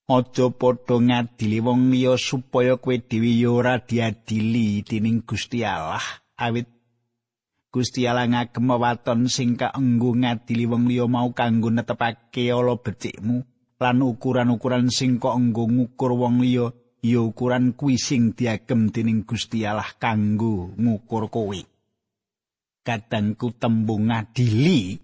Aja 0.08 0.48
padha 0.48 0.96
ngadili 0.96 1.60
wong 1.60 1.92
liya 1.92 2.16
supaya 2.16 2.80
kowe 2.80 2.96
dhewe 2.96 3.28
ya 3.28 3.52
ora 3.52 3.76
diadili 3.76 4.80
dening 4.80 5.20
Gusti 5.20 5.60
Allah. 5.60 6.00
Awit 6.32 6.64
Gusti 7.68 8.08
Allah 8.08 8.24
ngagem 8.24 8.72
waton 8.72 9.28
sing 9.28 9.60
kaenggo 9.60 10.16
ngadili 10.16 10.64
wong 10.64 10.88
liya 10.88 11.04
mau 11.04 11.28
kanggo 11.36 11.68
netepake 11.68 12.48
ala 12.48 12.80
becikmu 12.80 13.44
lan 13.76 14.00
ukuran-ukuran 14.00 14.88
sing 14.88 15.20
kok 15.20 15.36
enggo 15.36 15.68
ngukur 15.68 16.16
wong 16.16 16.40
liya 16.40 16.72
ya 17.04 17.20
ukuran 17.20 17.76
kuwi 17.76 18.00
sing 18.00 18.32
diagem 18.32 18.88
dening 18.88 19.28
Gusti 19.28 19.68
Allah 19.68 19.92
kanggo 20.00 20.72
ngukur 20.80 21.28
kowe. 21.28 21.60
Kadangku 22.80 23.52
tembung 23.60 24.08
ngadili 24.08 24.96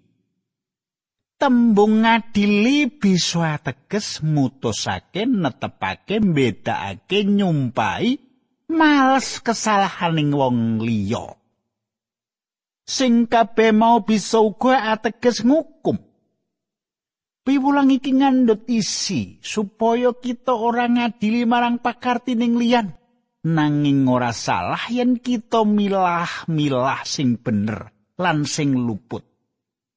tembung 1.45 2.01
ngadili 2.01 2.89
bisa 2.89 3.61
ateges 3.61 4.25
mutusake 4.25 5.29
netepake 5.29 6.17
mbedakake 6.17 7.21
nyumpai 7.21 8.17
males 8.73 9.45
kesalahaning 9.45 10.33
wong 10.33 10.81
liya. 10.81 11.37
Sing 12.81 13.29
kabeh 13.29 13.69
mau 13.77 14.01
bisa 14.01 14.41
uga 14.41 14.89
ateges 14.89 15.45
ngukum. 15.45 16.01
Piwulang 17.45 17.93
iki 17.93 18.17
ngandhut 18.17 18.65
isi 18.65 19.37
supaya 19.45 20.17
kita 20.17 20.57
ora 20.57 20.89
ngadili 20.89 21.45
marang 21.45 21.77
pakartining 21.77 22.57
liyan. 22.57 22.89
Nanging 23.45 24.09
ora 24.09 24.33
salah 24.33 24.81
yen 24.89 25.21
kita 25.21 25.61
milah-milah 25.61 27.05
sing 27.05 27.37
bener 27.37 27.93
lan 28.17 28.49
sing 28.49 28.73
luput 28.73 29.34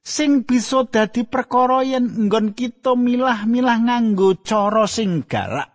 sing 0.08 0.48
bisa 0.48 0.88
dadi 0.88 1.28
perkara 1.28 1.84
yen 1.84 2.08
nggon 2.08 2.56
kita 2.56 2.96
milah-milah 2.96 3.84
nganggo 3.84 4.40
cara 4.40 4.88
sing 4.88 5.28
galak 5.28 5.68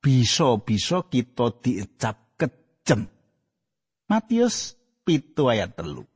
bisa-bisa 0.00 1.04
kita 1.12 1.52
diecap 1.60 2.16
kejem. 2.40 3.12
Matius 4.08 4.80
pitu 5.04 5.52
ayat 5.52 5.76
telu. 5.76 6.08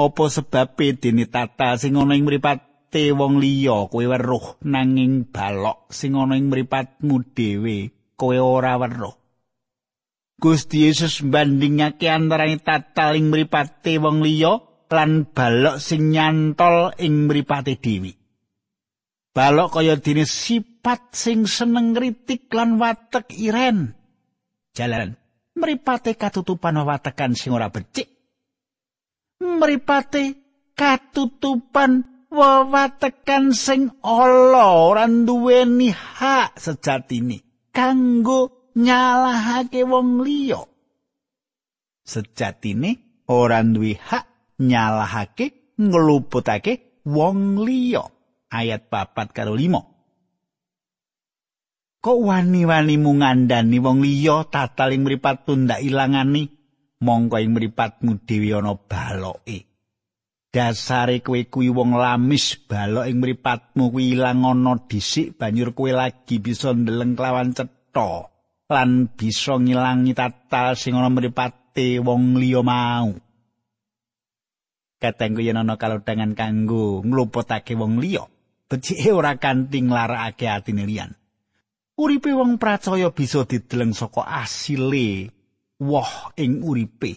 Apa 0.00 0.32
sebab 0.32 0.80
dene 0.80 1.28
tata 1.28 1.76
sing 1.76 2.00
ana 2.00 2.16
ing 2.16 2.24
mripate 2.24 3.12
wong 3.12 3.36
liya? 3.36 3.92
Kowe 3.92 4.04
weruh 4.08 4.56
nanging 4.64 5.28
balok 5.28 5.92
sing 5.92 6.16
ana 6.16 6.40
ing 6.40 6.48
mripatmu 6.48 7.36
dhewe 7.36 7.92
kowe 8.16 8.36
ora 8.40 8.80
weruh. 8.80 9.12
Gusti 10.40 10.88
Yesus 10.88 11.20
bandingake 11.20 12.08
antarané 12.08 12.56
tata 12.64 13.12
ing 13.12 13.28
mripate 13.28 14.00
wong 14.00 14.24
liya 14.24 14.69
lan 14.90 15.30
balok 15.30 15.78
sing 15.78 16.10
nyantol 16.10 16.90
ing 16.98 17.30
mripate 17.30 17.78
dewi. 17.78 18.12
Balok 19.30 19.78
kaya 19.78 19.94
dene 19.94 20.26
sifat 20.26 21.14
sing 21.14 21.46
seneng 21.46 21.94
kritik 21.94 22.50
lan 22.50 22.82
watek 22.82 23.30
iren. 23.38 23.94
Jalan 24.74 25.14
mripate 25.54 26.18
katutupan 26.18 26.82
watekan 26.82 27.38
sing 27.38 27.54
ora 27.54 27.70
becik. 27.70 28.10
Mripate 29.40 30.34
katutupan 30.74 32.26
watekan 32.30 33.54
sing 33.54 33.94
ala 34.02 34.90
ora 34.90 35.06
duweni 35.06 35.94
hak 35.94 36.58
sejatine 36.58 37.70
kanggo 37.70 38.70
nyalahake 38.74 39.86
wong 39.86 40.26
liya. 40.26 40.66
Sejatine 42.02 43.22
ora 43.30 43.62
duwe 43.62 43.94
hak 43.94 44.29
nyalahake 44.60 45.74
ngluputake 45.80 47.02
wong 47.08 47.64
liya. 47.64 48.04
Ayat 48.50 48.90
papat 48.90 49.30
karo 49.32 49.54
limo 49.54 49.90
kok 52.00 52.16
wani-wani 52.16 52.96
mungandani 52.96 53.76
wong 53.76 54.00
liya 54.00 54.48
tataling 54.48 55.04
mripat 55.04 55.44
tundak 55.44 55.84
ilangani 55.84 56.48
mongko 57.04 57.36
ing 57.36 57.52
mripatmu 57.52 58.24
dhewe 58.24 58.56
ana 58.56 58.72
baloke. 58.72 59.68
Dasare 60.50 61.22
kowe 61.22 61.46
kuwi 61.46 61.70
wong 61.70 61.94
lamis 61.94 62.58
balok 62.66 63.06
ing 63.06 63.20
mripatmu 63.20 63.92
kuwi 63.92 64.16
ilang 64.16 64.42
ana 64.48 64.80
dhisik 64.88 65.36
banjur 65.38 65.76
kowe 65.76 65.92
lagi 65.92 66.40
bisa 66.42 66.72
ndeleng 66.74 67.14
kelawan 67.14 67.54
cetha 67.54 68.26
lan 68.72 69.12
bisa 69.14 69.60
ngilangi 69.60 70.16
tatal 70.16 70.74
sing 70.74 70.96
ana 70.96 71.12
mripate 71.12 72.00
wong 72.02 72.40
liya 72.40 72.64
mau 72.64 73.12
Katengku 75.00 75.40
yen 75.40 75.56
ana 75.56 75.80
kalodhangan 75.80 76.36
kanggo 76.36 77.00
ngluputake 77.00 77.72
wong 77.72 78.04
liya, 78.04 78.28
becike 78.68 79.08
ora 79.16 79.40
kanthi 79.40 79.80
nglarakake 79.80 80.44
atine 80.44 80.84
liyan. 80.84 81.16
Uripe 81.96 82.36
wong 82.36 82.60
percaya 82.60 83.08
bisa 83.08 83.48
dideleng 83.48 83.96
saka 83.96 84.28
asile 84.28 85.32
woh 85.80 86.36
ing 86.36 86.60
uripe. 86.60 87.16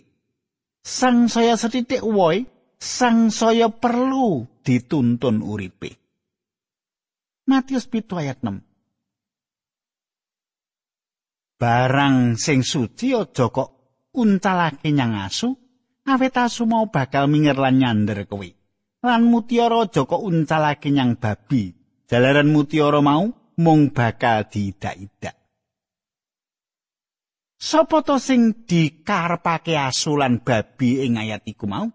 Sang 0.84 1.28
saya 1.28 1.60
setitik 1.60 2.04
woi, 2.04 2.48
sang 2.80 3.32
saya 3.32 3.68
perlu 3.68 4.48
dituntun 4.64 5.44
uripe. 5.44 6.00
Matius 7.48 7.92
pitu 7.92 8.16
ayat 8.16 8.40
6 8.40 8.64
Barang 11.60 12.36
sing 12.36 12.60
suci 12.60 13.16
aja 13.16 13.48
kok 13.48 13.70
uncalake 14.16 14.92
nyang 14.92 15.16
asu, 15.24 15.56
awet 16.08 16.36
asu 16.36 16.68
mau 16.68 16.88
bakal 16.92 17.32
minger 17.32 17.58
lan 17.58 17.80
nyander 17.80 18.28
kowe. 18.28 18.48
Lan 19.04 19.22
mutiara 19.28 19.84
aja 19.84 20.08
kok 20.08 20.24
uncalake 20.24 20.88
nyang 20.88 21.20
babi, 21.20 21.76
jalaran 22.08 22.48
mutiara 22.48 23.04
mau 23.04 23.28
mung 23.60 23.92
bakal 23.92 24.48
diidak-idak. 24.48 25.36
Sopo 27.60 28.04
to 28.04 28.20
sing 28.20 28.68
dikarepake 28.68 29.76
asu 29.80 30.20
lan 30.20 30.44
babi 30.44 31.04
ing 31.04 31.20
ayat 31.20 31.48
iku 31.48 31.68
mau? 31.68 31.88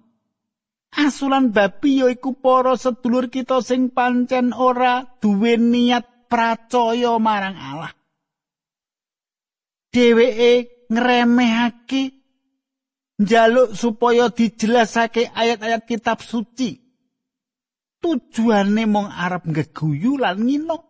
Asulan 0.88 1.52
babi 1.52 2.00
ya 2.00 2.08
iku 2.08 2.32
para 2.40 2.72
sedulur 2.80 3.28
kita 3.28 3.60
sing 3.60 3.92
pancen 3.92 4.56
ora 4.56 5.04
duwe 5.20 5.60
niat 5.60 6.28
pracaya 6.32 7.20
marang 7.20 7.56
Allah. 7.60 7.92
Dheweke 9.92 10.84
ngremehake 10.88 12.17
njaluk 13.18 13.74
supaya 13.74 14.30
dijelasake 14.30 15.30
ayat-ayat 15.34 15.82
kitab 15.84 16.22
suci. 16.22 16.78
Tujuane 17.98 18.86
mung 18.86 19.10
arep 19.10 19.42
ngeguyu 19.50 20.22
lan 20.22 20.46
ngino. 20.46 20.86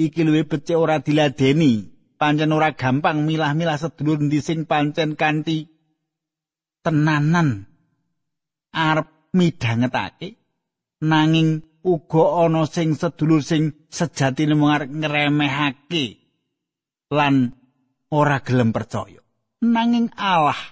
Iki 0.00 0.20
luwih 0.24 0.48
becik 0.48 0.80
ora 0.80 1.04
diladeni. 1.04 1.92
Pancen 2.16 2.54
ora 2.54 2.72
gampang 2.72 3.28
milah-milah 3.28 3.76
sedulur 3.76 4.22
ndi 4.22 4.38
sing 4.40 4.64
pancen 4.64 5.18
kanthi 5.18 5.66
tenanan 6.82 7.66
arep 8.70 9.08
midhangetake 9.34 10.38
nanging 11.02 11.66
uga 11.82 12.46
ana 12.46 12.62
sing 12.66 12.94
sedulur 12.94 13.42
sing 13.42 13.74
sejatine 13.90 14.54
mung 14.54 14.70
arep 14.70 14.90
ngremehake 14.90 16.04
lan 17.10 17.58
ora 18.14 18.38
gelem 18.46 18.70
percaya 18.70 19.18
nanging 19.62 20.14
Allah 20.14 20.71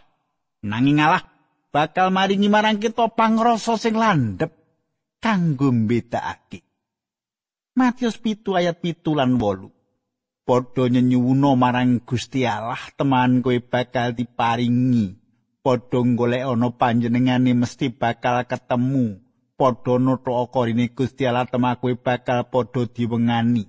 nanging 0.61 1.01
Allah 1.01 1.25
bakal 1.71 2.11
maringi 2.11 2.51
marang 2.51 2.83
kita 2.83 3.09
pangrasa 3.15 3.79
sing 3.79 3.97
landhep 3.97 4.53
kanggo 5.23 5.71
mbedakake. 5.71 6.67
Matius 7.77 8.19
pitu 8.19 8.59
ayat 8.59 8.83
pitu 8.83 9.15
lan 9.15 9.39
wolu. 9.39 9.71
Padha 10.43 10.91
nyenyuwuna 10.91 11.55
marang 11.55 12.03
Gusti 12.03 12.43
Allah 12.43 12.81
teman 12.99 13.39
kowe 13.39 13.55
bakal 13.63 14.19
diparingi. 14.19 15.15
Padha 15.63 16.01
golek 16.03 16.43
ana 16.43 16.75
panjenengane 16.75 17.55
mesti 17.55 17.95
bakal 17.95 18.43
ketemu. 18.49 19.23
Padha 19.55 20.01
nutuk 20.01 20.51
rine 20.57 20.91
Gusti 20.91 21.29
Allah 21.29 21.47
temaku 21.47 21.95
bakal 22.01 22.51
padha 22.51 22.89
diwengani. 22.91 23.69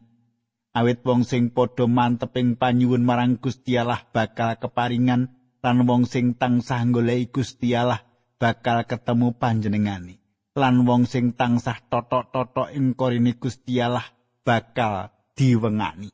Awit 0.71 1.03
wong 1.03 1.27
sing 1.27 1.51
padha 1.51 1.85
manteping 1.85 2.55
panyuwun 2.55 3.03
marang 3.03 3.37
Gusti 3.37 3.75
Allah 3.75 4.01
bakal 4.09 4.55
keparingan 4.57 5.29
lan 5.61 5.85
wong 5.85 6.09
sing 6.09 6.33
tansah 6.37 6.81
golek 6.89 7.33
Gusti 7.33 7.77
Allah 7.77 8.01
bakal 8.41 8.85
ketemu 8.85 9.37
panjenengane 9.37 10.17
lan 10.57 10.83
wong 10.83 11.05
sing 11.05 11.37
tansah 11.37 11.77
totok-totok 11.87 12.73
ing 12.73 12.97
korine 12.97 13.37
Gusti 13.37 13.77
Allah 13.77 14.05
bakal 14.41 15.13
diwengani 15.37 16.09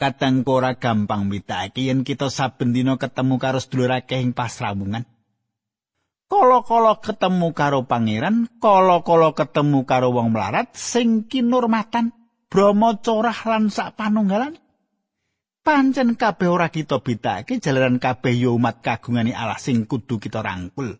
kadang 0.00 0.40
ora 0.48 0.72
gampang 0.80 1.28
mitake 1.28 1.92
yen 1.92 2.08
kita 2.08 2.32
saben 2.32 2.72
dina 2.72 2.96
ketemu 2.96 3.36
karo 3.36 3.60
sedulur 3.60 3.92
akeh 3.92 4.16
ing 4.16 4.32
pasramungan. 4.32 5.04
Kala-kala 6.30 6.96
ketemu 7.04 7.52
karo 7.52 7.84
pangeran, 7.84 8.48
kala-kala 8.62 9.36
ketemu 9.36 9.84
karo 9.84 10.14
wong 10.16 10.32
melarat 10.32 10.72
sing 10.72 11.28
kinurmatan, 11.28 12.16
brama 12.48 12.96
corah 13.02 13.36
lan 13.44 13.68
sak 13.68 14.00
panunggalan. 14.00 14.56
Pancen 15.60 16.16
kabeh 16.16 16.48
ora 16.48 16.72
kita 16.72 17.04
bitake 17.04 17.60
jalaran 17.60 18.00
kabeh 18.00 18.32
ya 18.32 18.48
umat 18.48 18.80
kagungane 18.80 19.36
Allah 19.36 19.60
sing 19.60 19.84
kudu 19.84 20.16
kita 20.16 20.40
rangkul. 20.40 20.96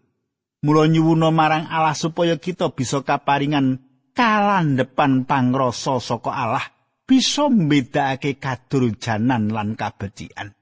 Mula 0.61 0.85
nyuwuna 0.85 1.33
marang 1.33 1.65
Allah 1.65 1.97
supaya 1.97 2.37
kita 2.37 2.69
bisa 2.77 3.01
kaparingan 3.01 3.81
kalandhepan 4.13 5.25
pangrasa 5.25 5.97
saka 5.97 6.29
Allah 6.29 6.67
bisa 7.09 7.49
mbedakake 7.49 8.37
kadurjanan 8.37 9.49
lan 9.49 9.81
kabecikan. 9.81 10.53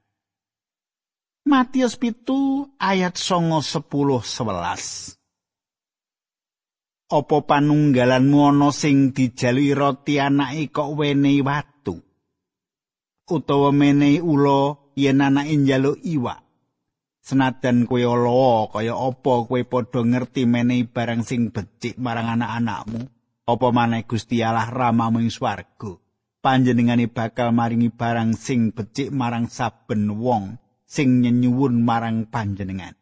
Matius 1.48 1.98
pitu 1.98 2.70
ayat 2.78 3.18
songo 3.18 3.66
sepuluh 3.66 4.22
sewelas. 4.22 5.16
Opo 7.08 7.42
panunggalanmu 7.42 8.52
ana 8.52 8.68
sing 8.68 9.16
dijalui 9.16 9.72
roti 9.72 10.20
anake 10.20 10.68
kok 10.68 10.92
wenehi? 10.92 11.40
Utawa 13.28 13.70
menehi 13.76 14.24
ula 14.24 14.76
yen 14.96 15.20
anake 15.20 15.54
njaluk 15.56 16.00
iwak? 16.00 16.40
Senajan 17.20 17.84
kowe 17.84 18.00
ala 18.00 18.72
kaya 18.72 18.96
apa 18.96 19.32
kowe 19.44 19.60
padha 19.68 20.00
ngerti 20.00 20.48
menehi 20.48 20.88
barang 20.88 21.20
sing 21.20 21.52
becik 21.52 22.00
marang 22.00 22.32
anak-anakmu? 22.32 23.04
Apa 23.48 23.68
maneh 23.72 24.08
Gusti 24.08 24.40
Allah 24.40 24.68
ramamu 24.72 25.20
ing 25.20 25.28
swarga? 25.28 26.00
panjenengane 26.48 27.10
bakal 27.10 27.50
maringi 27.50 27.90
barang 27.90 28.32
sing 28.38 28.70
becik 28.72 29.10
marang 29.10 29.50
saben 29.50 30.08
wong 30.16 30.56
sing 30.88 31.20
nyenyuwun 31.20 31.82
marang 31.82 32.30
panjenengan. 32.30 32.94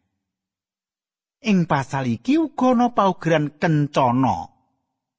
Ing 1.47 1.69
pasal 1.69 2.09
iki 2.09 2.35
uga 2.41 2.73
ana 2.73 2.91
paugeran 2.91 3.55
kencana. 3.55 4.51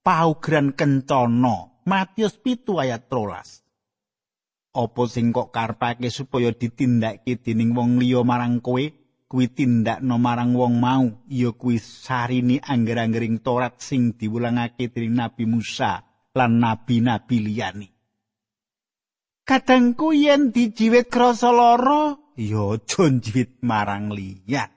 Paugeran 0.03 0.75
kencana 0.75 1.81
Matius 1.89 2.37
pitu 2.37 2.77
ayat 2.77 3.09
13. 3.09 3.68
Apa 4.79 5.11
sing 5.11 5.35
kok 5.35 5.51
karepake 5.51 6.07
supaya 6.07 6.55
ditindakake 6.55 7.43
dening 7.43 7.75
wong 7.75 7.99
liya 7.99 8.23
marang 8.23 8.63
kowe, 8.63 8.87
kuwi 9.27 9.51
tindakno 9.51 10.23
marang 10.23 10.55
wong 10.55 10.79
mau, 10.79 11.27
ya 11.27 11.51
kuwi 11.51 11.83
sarini 11.83 12.63
angger-anggering 12.63 13.43
Torat 13.43 13.83
sing 13.83 14.15
diwulangake 14.15 14.87
dening 14.95 15.19
Nabi 15.19 15.51
Musa 15.51 16.07
lan 16.31 16.63
nabi-nabi 16.63 17.37
liyane. 17.43 17.89
Kadangku 19.43 20.15
yen 20.15 20.55
dijiwit 20.55 21.11
krasa 21.11 21.51
lara, 21.51 22.15
ya 22.39 22.79
aja 22.79 23.11
njiwit 23.11 23.59
marang 23.67 24.15
liya. 24.15 24.71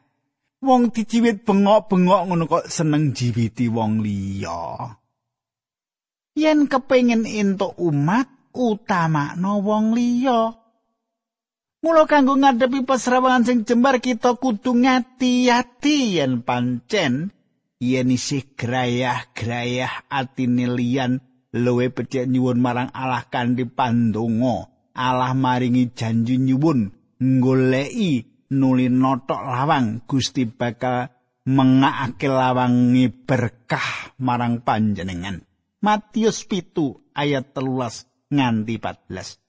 Wong 0.66 0.90
dijiwit 0.90 1.46
bengok-bengok 1.46 2.22
ngono 2.26 2.44
kok 2.50 2.66
seneng 2.74 3.14
jiwiti 3.14 3.70
wong 3.70 4.02
liya. 4.02 4.98
Yen 6.34 6.66
kepengin 6.66 7.30
entuk 7.30 7.78
umat, 7.78 8.41
utamakno 8.54 9.64
wong 9.64 9.96
liya. 9.96 10.56
Mula 11.82 12.06
kanggo 12.06 12.38
ngadepi 12.38 12.86
pasrawangan 12.86 13.42
sing 13.42 13.58
jembar 13.66 13.98
kita 13.98 14.38
kudu 14.38 14.78
ngati-ati 14.86 16.22
yen 16.22 16.46
pancen 16.46 17.34
yen 17.82 18.08
isih 18.14 18.54
grayah-grayah 18.54 20.06
atine 20.06 20.70
liyan 20.70 21.26
luwe 21.58 21.90
becik 21.90 22.30
nyuwun 22.30 22.62
marang 22.62 22.94
Allah 22.94 23.26
kanthi 23.26 23.66
pandonga. 23.66 24.70
Allah 24.94 25.34
maringi 25.34 25.90
janji 25.98 26.38
nyuwun 26.38 26.94
nggoleki 27.18 28.30
nuli 28.54 28.92
notok 28.92 29.42
lawang 29.42 30.04
Gusti 30.06 30.46
bakal 30.46 31.10
mengakake 31.48 32.30
lawangi 32.30 33.10
berkah 33.10 34.14
marang 34.22 34.62
panjenengan. 34.62 35.42
Matius 35.82 36.46
pitu 36.46 37.02
ayat 37.18 37.58
telulas 37.58 38.11
nganti 38.32 38.80
14 38.80 39.42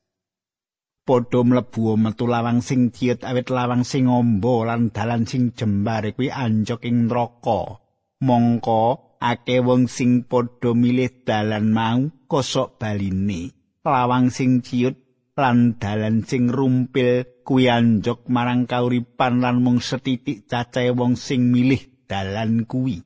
Podho 1.02 1.42
mlebu 1.42 1.98
metu 1.98 2.30
lawang 2.30 2.62
sing 2.62 2.94
ciut 2.94 3.26
awit 3.26 3.50
lawang 3.50 3.82
sing 3.82 4.06
ombo 4.06 4.62
lan 4.62 4.94
dalan 4.94 5.26
sing 5.26 5.50
jembar 5.50 6.06
kuwi 6.14 6.30
anjok 6.30 6.86
ing 6.86 7.10
neraka. 7.10 7.82
Mongko 8.22 9.18
ake 9.18 9.58
wong 9.66 9.90
sing 9.90 10.22
padha 10.30 10.70
milih 10.70 11.26
dalan 11.26 11.74
mau 11.74 12.06
kosok 12.30 12.78
baline. 12.78 13.50
Lawang 13.82 14.30
sing 14.30 14.62
ciut 14.62 14.94
lan 15.34 15.74
dalan 15.82 16.22
sing 16.22 16.46
rumpil 16.46 17.42
kuwi 17.42 17.66
anjok 17.66 18.30
marang 18.30 18.70
kauripan 18.70 19.42
lan 19.42 19.58
mung 19.58 19.82
setitik 19.82 20.46
cacahe 20.46 20.94
wong 20.94 21.18
sing 21.18 21.50
milih 21.50 21.82
dalan 22.06 22.62
kuwi. 22.62 23.02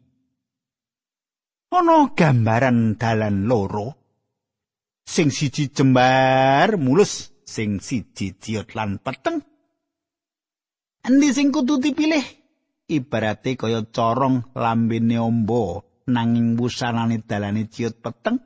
Ana 1.72 2.12
gambaran 2.12 3.01
dalan 3.01 3.49
loro 3.49 4.06
sing 5.07 5.31
siji 5.31 5.71
jembar 5.71 6.77
mulus. 6.77 7.33
Sing 7.47 7.79
siji 7.79 8.35
ciut 8.43 8.75
lan 8.75 8.99
peteng. 8.99 9.39
Endi 11.07 11.31
sing 11.31 11.55
kudu 11.55 11.79
dipilih? 11.79 12.27
Ibarate 12.91 13.55
kaya 13.55 13.87
corong 13.87 14.51
lambene 14.59 15.23
ombo 15.23 15.87
nanging 16.11 16.59
wusanane 16.59 17.23
dalane 17.23 17.71
ciut 17.71 18.03
peteng. 18.03 18.43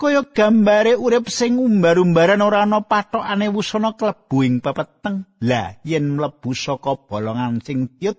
Kaya 0.00 0.24
gambare 0.32 0.96
urip 0.96 1.28
sing 1.28 1.60
umbar-umbaran 1.60 2.40
ora 2.40 2.64
ana 2.64 2.80
pathokane 2.80 3.52
wusana 3.52 3.92
klebu 4.00 4.38
ing 4.48 4.64
pepeteng. 4.64 5.28
Lah 5.44 5.76
yen 5.84 6.16
mlebu 6.16 6.56
saka 6.56 6.96
bolongan 6.96 7.60
sing 7.60 8.00
ciut 8.00 8.16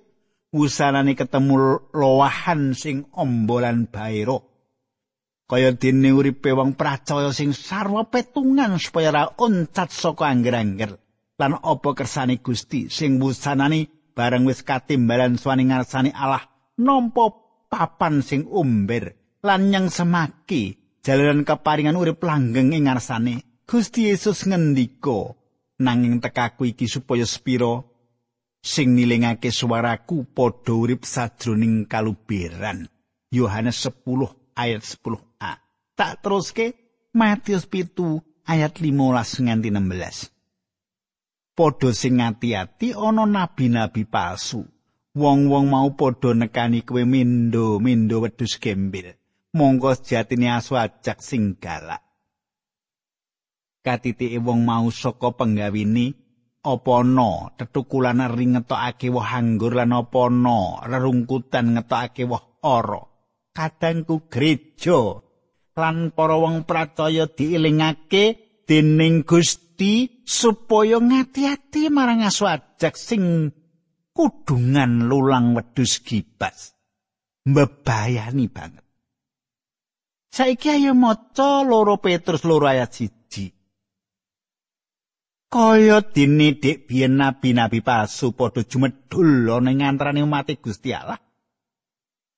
wusanane 0.53 1.17
ketemu 1.17 1.89
lowahan 1.89 2.77
sing 2.77 3.09
ombolan 3.17 3.89
bairo 3.89 4.56
kaya 5.47 5.71
dene 5.71 6.11
uripe 6.11 6.51
wong 6.51 6.75
pracaya 6.75 7.31
sing 7.31 7.55
sarwa 7.55 8.11
petungan 8.11 8.75
supaya 8.75 9.09
ra 9.15 9.23
oncat 9.39 9.89
saka 9.95 10.27
angger-angger. 10.27 10.99
Lan 11.39 11.55
apa 11.55 11.89
kersane 11.95 12.43
Gusti 12.43 12.91
sing 12.91 13.15
wusanane 13.23 14.11
bareng 14.11 14.43
wis 14.43 14.65
katimbalan 14.67 15.39
swaning 15.39 15.71
ngarsane 15.71 16.11
Allah 16.11 16.43
nampa 16.75 17.31
papan 17.71 18.19
sing 18.19 18.43
umber 18.51 19.15
lan 19.45 19.71
nyang 19.71 19.87
semaki 19.87 20.75
jalanan 20.99 21.47
keparingan 21.47 21.95
urip 21.95 22.19
langgeng 22.27 22.75
ing 22.75 22.91
ngarsane. 22.91 23.47
Gusti 23.63 24.11
Yesus 24.11 24.47
ngendika 24.47 25.35
nanging 25.79 26.19
tekaku 26.19 26.71
iki 26.75 26.91
supaya 26.91 27.23
spiro 27.23 27.97
sing 28.63 28.97
nilingake 28.97 29.53
suaraku 29.53 30.27
padha 30.27 30.73
urip 30.75 31.05
sajroning 31.05 31.85
kaluberan 31.85 32.89
Yohanes 33.29 33.83
10 33.85 34.57
ayat 34.57 34.81
10a 34.81 35.26
tak 35.97 36.21
teruske 36.21 36.77
Matius 37.17 37.65
pitu 37.65 38.21
ayat 38.45 38.77
15 38.77 39.49
nganti 39.49 39.69
16 39.73 40.37
padha 41.57 41.89
sing 41.89 42.21
ati-ati 42.21 42.93
ana 42.93 43.25
nabi-nabi 43.25 44.05
palsu. 44.05 44.61
Wong-wong 45.17 45.65
mau 45.73 45.89
padha 45.97 46.37
nekani 46.37 46.85
kowe 46.85 47.01
mindo-mindo 47.01 48.21
wedhus 48.21 48.61
gembel. 48.61 49.17
Monggo 49.57 49.97
sejatine 49.97 50.53
asu 50.53 50.77
ajak 50.77 51.17
sing 51.17 51.57
galak. 51.57 52.05
Katitike 53.81 54.37
wong 54.37 54.61
mau 54.61 54.93
saka 54.93 55.33
penggawini 55.33 56.13
apa 56.61 56.91
ana 57.01 57.49
tetukulan 57.57 58.21
ring 58.29 58.53
ngetokake 58.53 59.09
woh 59.09 59.25
anggur 59.25 59.73
lan 59.73 59.97
apa 59.97 60.29
ana 60.29 60.85
rerungkutan 60.85 61.73
ngetokake 61.73 62.29
woh 62.29 62.61
ora. 62.61 63.01
Kadangku 63.57 64.29
gereja 64.29 65.25
lan 65.77 66.09
para 66.11 66.35
wong 66.35 66.65
pracaya 66.65 67.29
diilingake 67.29 68.59
dening 68.65 69.21
Gusti 69.23 70.25
supaya 70.25 70.97
ngati-ati 70.97 71.93
marang 71.93 72.25
asu 72.25 72.49
ajak 72.49 72.97
sing 72.97 73.53
kudungan 74.11 75.05
lulang 75.05 75.53
wedhus 75.53 76.01
gibas. 76.01 76.73
Mbebayani 77.47 78.49
banget. 78.51 78.83
Saiki 80.33 80.67
ayo 80.73 80.91
maca 80.97 81.63
loro 81.63 82.01
Petrus 82.03 82.43
loro 82.43 82.67
ayat 82.67 82.91
siji. 82.91 83.47
Kaya 85.47 86.03
dene 86.03 86.59
dik 86.59 86.91
biyen 86.91 87.15
nabi-nabi 87.15 87.79
palsu 87.79 88.35
padha 88.35 88.67
jumedhul 88.67 89.47
ana 89.47 89.71
ing 89.71 89.87
antarané 89.87 90.19
umat 90.19 90.51
Gusti 90.59 90.91
Allah. 90.91 91.15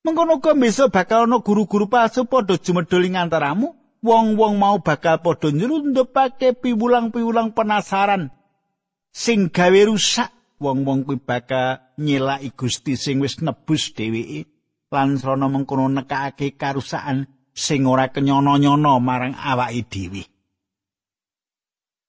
Mengkono 0.00 0.40
uga 0.40 0.56
besok 0.56 0.96
bakal 0.96 1.28
ana 1.28 1.44
guru-guru 1.44 1.84
palsu 1.84 2.24
padha 2.24 2.56
jumedhul 2.56 3.04
ing 3.04 3.20
antaramu. 3.20 3.76
Wong-wong 4.00 4.56
mau 4.56 4.80
bakal 4.80 5.20
padha 5.20 5.52
nyelundupake 5.52 6.56
piwulang-piwulang 6.56 7.52
penasaran. 7.52 8.32
Sing 9.12 9.52
gawe 9.52 9.80
rusak 9.84 10.32
wong-wong 10.56 11.04
kuwi 11.04 11.20
bakal 11.20 11.84
nyelaki 12.00 12.56
Gusti 12.56 12.96
sing 12.96 13.20
wis 13.20 13.44
nebus 13.44 13.92
dheweke. 13.92 14.48
Lan 14.88 15.20
srana 15.20 15.52
mengkono 15.52 15.92
nekake 15.92 16.56
karusakan 16.56 17.28
sing 17.52 17.84
ora 17.84 18.08
kenyono-nyono 18.08 18.96
marang 19.04 19.36
awake 19.36 19.84
dhewe. 19.92 20.22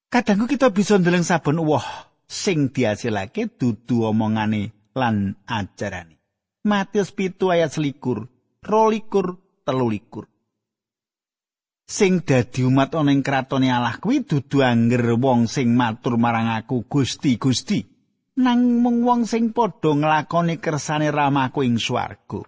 Kadangku 0.07 0.47
kita 0.47 0.71
bisa 0.71 0.95
ndeleng 0.95 1.27
saben 1.27 1.59
woh 1.59 1.83
sing 2.23 2.71
dihasilake 2.71 3.51
dudu 3.59 4.07
omongane 4.07 4.71
lan 4.95 5.35
ajarane. 5.43 6.20
Matius 6.62 7.09
pitu 7.09 7.49
ayat 7.49 7.74
selikur, 7.74 8.30
rolikur, 8.62 9.41
telulikur. 9.66 10.32
sing 11.91 12.24
dadi 12.24 12.64
umat 12.64 12.95
ana 12.95 13.12
ing 13.12 13.20
kratone 13.20 13.68
Allah 13.68 13.99
kuwi 13.99 14.24
dudu 14.24 14.64
anger 14.64 15.20
wong 15.20 15.51
sing 15.51 15.76
matur 15.76 16.16
marang 16.16 16.47
aku 16.47 16.88
Gusti 16.88 17.36
Gusti. 17.36 17.84
Nang 18.39 18.80
mung 18.80 19.03
wong 19.03 19.28
sing 19.28 19.51
padha 19.51 19.91
nglakoni 19.91 20.64
kersane 20.64 21.12
ramaku 21.12 21.68
ing 21.68 21.76
swarga. 21.76 22.47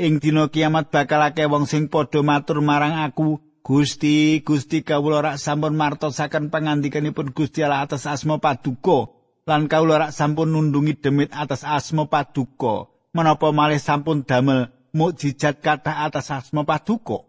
Ing 0.00 0.24
dina 0.24 0.48
kiamat 0.48 0.88
bakal 0.88 1.20
akeh 1.20 1.44
wong 1.44 1.68
sing 1.68 1.92
padha 1.92 2.24
matur 2.24 2.64
marang 2.64 2.96
aku 2.96 3.36
Gusti 3.60 4.40
Gusti 4.40 4.80
kawula 4.80 5.20
rak 5.20 5.36
sampun 5.36 5.76
martosaken 5.76 6.48
pangandikanipun 6.48 7.36
Gusti 7.36 7.60
Allah 7.60 7.84
atas 7.84 8.08
asma 8.08 8.40
paduka 8.40 9.12
lan 9.48 9.66
kawula 9.66 10.08
rak 10.08 10.12
sampun 10.14 10.54
nundungi 10.54 10.98
demit 10.98 11.30
atas 11.34 11.66
asma 11.66 12.06
paduka. 12.06 12.90
Menapa 13.12 13.52
malih 13.52 13.82
sampun 13.82 14.24
damel 14.24 14.72
mukjizat 14.96 15.60
kata 15.60 16.06
atas 16.06 16.32
asma 16.32 16.64
paduka? 16.64 17.28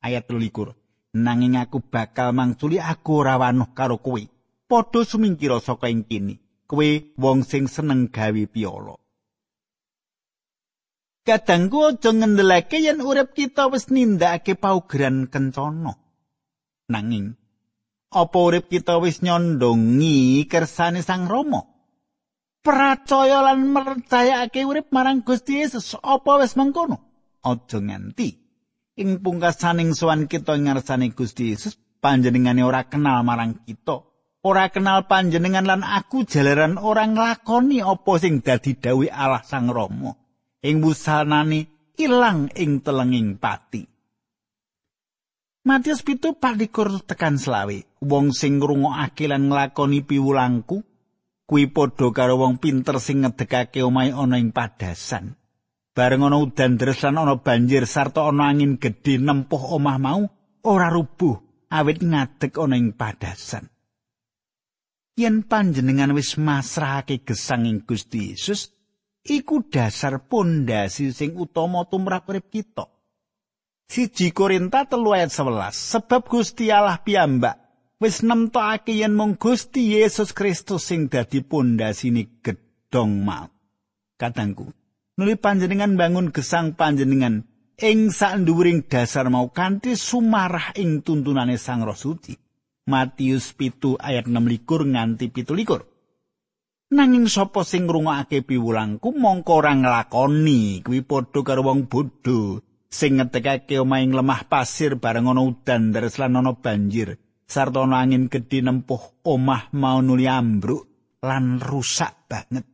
Ayat 0.00 0.26
23 0.26 0.74
nanging 1.10 1.58
aku 1.58 1.82
bakal 1.82 2.30
mangculi 2.30 2.78
aku 2.78 3.26
ora 3.26 3.36
wanuh 3.36 3.74
karo 3.74 3.98
kowe. 3.98 4.22
Padha 4.70 5.00
sumingkira 5.02 5.58
saka 5.58 5.90
ing 5.90 6.06
kini 6.06 6.38
kowe 6.70 6.88
wong 7.18 7.42
sing 7.42 7.66
seneng 7.66 8.14
gawe 8.14 8.42
piolo 8.46 9.02
Kadangku 11.20 11.78
aja 11.84 12.16
ngendelake 12.16 12.80
yen 12.80 13.04
urip 13.04 13.36
kita 13.36 13.68
wis 13.68 13.92
nindakake 13.92 14.56
paugeran 14.56 15.28
kencana. 15.28 15.98
Nanging 16.88 17.36
apa 18.10 18.36
urip 18.42 18.66
kita 18.66 18.98
wis 18.98 19.22
nyondongi 19.22 20.44
kersane 20.50 21.00
Sang 21.06 21.30
Rama? 21.30 21.62
Percaya 22.60 23.40
lan 23.40 23.72
mercayake 23.72 24.66
urip 24.66 24.92
marang 24.92 25.22
Gusti 25.24 25.62
Yesus 25.62 25.96
apa 26.02 26.42
wis 26.42 26.58
mengkono? 26.58 27.00
Aja 27.40 27.80
nganti 27.80 28.36
ing 29.00 29.24
pungkasaning 29.24 29.96
sowan 29.96 30.28
kita 30.28 30.60
ngarsane 30.60 31.14
Gusti 31.16 31.56
Yesus 31.56 31.78
panjenengane 32.04 32.60
ora 32.60 32.84
kenal 32.84 33.24
marang 33.24 33.64
kita 33.64 34.04
ora 34.44 34.68
kenal 34.68 35.08
panjenengan 35.08 35.64
lan 35.64 35.80
aku 35.80 36.28
jalaran 36.28 36.76
ora 36.76 37.08
nglakoni 37.08 37.80
apa 37.80 38.12
sing 38.20 38.44
dadi 38.44 38.76
dawuh 38.76 39.08
Allah 39.08 39.40
Sang 39.40 39.72
Rama 39.72 40.12
ing 40.60 40.84
wusanane 40.84 41.94
ilang 41.96 42.52
ing 42.52 42.84
telenging 42.84 43.40
pati 43.40 43.88
Matius 45.60 46.00
pitu 46.00 46.32
palikur 46.40 47.04
tekan 47.04 47.36
selawe 47.36 47.84
wong 48.00 48.32
sing 48.32 48.56
ngrungokake 48.56 49.28
lan 49.28 49.52
nglakoni 49.52 50.00
piwulangku 50.00 50.80
kuwi 51.44 51.68
padha 51.68 52.08
karo 52.16 52.40
wong 52.40 52.56
pinter 52.56 52.96
sing 52.96 53.20
ngedekake 53.20 53.84
omahe 53.84 54.08
ana 54.08 54.40
ing 54.40 54.56
padasan. 54.56 55.36
Bareng 55.92 56.24
ana 56.24 56.40
udan 56.40 56.80
deres 56.80 57.04
lan 57.04 57.20
ana 57.20 57.36
banjir 57.36 57.84
sarta 57.84 58.24
ana 58.24 58.48
angin 58.48 58.80
gedhe 58.80 59.20
nempuh 59.20 59.76
omah 59.76 60.00
mau 60.00 60.24
ora 60.64 60.88
rubuh 60.88 61.36
awit 61.68 62.00
ngadeg 62.00 62.56
ana 62.56 62.80
ing 62.80 62.96
padasan. 62.96 63.68
Yen 65.20 65.44
panjenengan 65.44 66.16
wis 66.16 66.40
masrahake 66.40 67.20
gesang 67.20 67.68
ing 67.68 67.84
Gusti 67.84 68.32
Yesus 68.32 68.72
iku 69.28 69.60
dasar 69.68 70.24
pondasi 70.24 71.12
sing 71.12 71.36
utama 71.36 71.84
tumrap 71.84 72.24
urip 72.32 72.48
kita 72.48 72.88
siji 73.90 74.30
Korinta 74.30 74.86
telu 74.86 75.10
ayat 75.10 75.34
11 75.34 75.74
sebab 75.74 76.30
Gusti 76.30 76.70
Allah 76.70 77.02
piyambak 77.02 77.58
wis 77.98 78.22
nemtokake 78.22 78.94
yen 78.94 79.18
mung 79.18 79.34
Gusti 79.34 79.98
Yesus 79.98 80.30
Kristus 80.30 80.86
sing 80.86 81.10
dadi 81.10 81.42
pondasine 81.42 82.38
gedhong 82.38 83.26
mau 83.26 83.50
katangku 84.14 84.70
nuli 85.18 85.34
panjenengan 85.34 85.98
bangun 85.98 86.30
gesang 86.30 86.78
panjenengan 86.78 87.50
ing 87.80 88.12
sanduwuring 88.12 88.86
dasar 88.86 89.26
mau 89.32 89.48
kanthi 89.50 89.96
sumarah 89.96 90.76
ing 90.76 91.00
tuntunane 91.00 91.56
Sang 91.56 91.82
Roh 91.82 91.96
Suci. 91.96 92.36
Matius 92.90 93.56
pitu 93.56 93.96
ayat 93.96 94.28
6 94.28 94.36
likur 94.50 94.84
nganti 94.84 95.32
pitu 95.32 95.56
likur. 95.56 95.88
Nanging 96.90 97.30
sapa 97.30 97.62
sing 97.62 97.86
ngrungokake 97.86 98.42
piwulangku 98.42 99.14
mongko 99.14 99.52
ora 99.62 99.72
nglakoni 99.78 100.82
kuwi 100.82 101.06
padha 101.06 101.40
karo 101.46 101.62
wong 101.62 101.86
bodho 101.86 102.60
sing 102.90 103.22
ngetekake 103.22 103.78
omahing 103.78 104.10
lemah 104.10 104.50
pasir 104.50 104.98
bareng 104.98 105.30
ana 105.30 105.46
udan 105.46 105.94
deres 105.94 106.18
lan 106.18 106.42
ana 106.42 106.52
banjir 106.58 107.16
sarta 107.46 107.86
ana 107.86 108.02
angin 108.02 108.26
gedhe 108.26 108.66
nempuh 108.66 109.22
omah 109.22 109.70
mau 109.78 110.02
nuli 110.02 110.26
ambruk 110.26 110.90
lan 111.22 111.62
rusak 111.62 112.26
banget. 112.26 112.66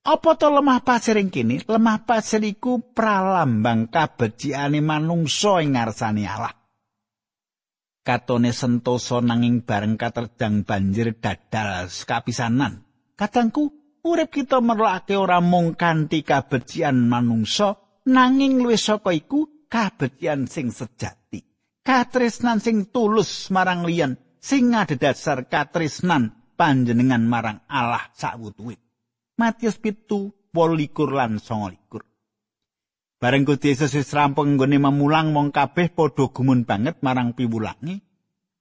Apa 0.00 0.32
to 0.34 0.48
lemah 0.48 0.80
pasir 0.80 1.20
ing 1.20 1.28
kene? 1.28 1.60
Lemah 1.60 2.08
pasir 2.08 2.40
iku 2.40 2.80
pralambang 2.96 3.92
kabeciane 3.92 4.80
manungsa 4.80 5.60
ing 5.60 5.76
ngarsane 5.76 6.24
Allah. 6.24 6.56
Katone 8.00 8.50
sentosa 8.50 9.20
nanging 9.20 9.60
bareng 9.60 10.00
katerjang 10.00 10.64
banjir 10.64 11.20
dadal 11.20 11.86
kapisanan. 12.08 12.80
Kadangku 13.12 13.68
urip 14.00 14.32
kita 14.32 14.64
merlake 14.64 15.20
ora 15.20 15.44
mung 15.44 15.76
kanthi 15.76 16.24
kabecikan 16.24 16.96
manungsa 16.96 17.76
nanging 18.10 18.58
luwih 18.58 18.74
saka 18.74 19.14
iku 19.14 19.70
kabecikan 19.70 20.50
sing 20.50 20.74
sejati 20.74 21.46
katresnan 21.86 22.58
sing 22.58 22.90
tulus 22.90 23.54
marang 23.54 23.86
liyan 23.86 24.18
sing 24.42 24.74
ngadhedhasar 24.74 25.46
katresnan 25.46 26.34
panjenengan 26.58 27.22
marang 27.24 27.62
Allah 27.70 28.10
sawutuhe. 28.12 28.76
Matius 29.38 29.80
pitu 29.80 30.34
wolikur 30.52 31.16
lan 31.16 31.40
songolikur 31.40 32.04
Bareng 33.20 33.44
Gusti 33.44 33.72
Yesus 33.72 33.96
wis 33.96 34.12
rampung 34.16 34.56
nggone 34.56 34.80
memulang 34.80 35.32
wong 35.36 35.52
kabeh 35.52 35.92
padha 35.92 36.28
gumun 36.32 36.64
banget 36.64 37.04
marang 37.04 37.36
piwulangi 37.36 38.00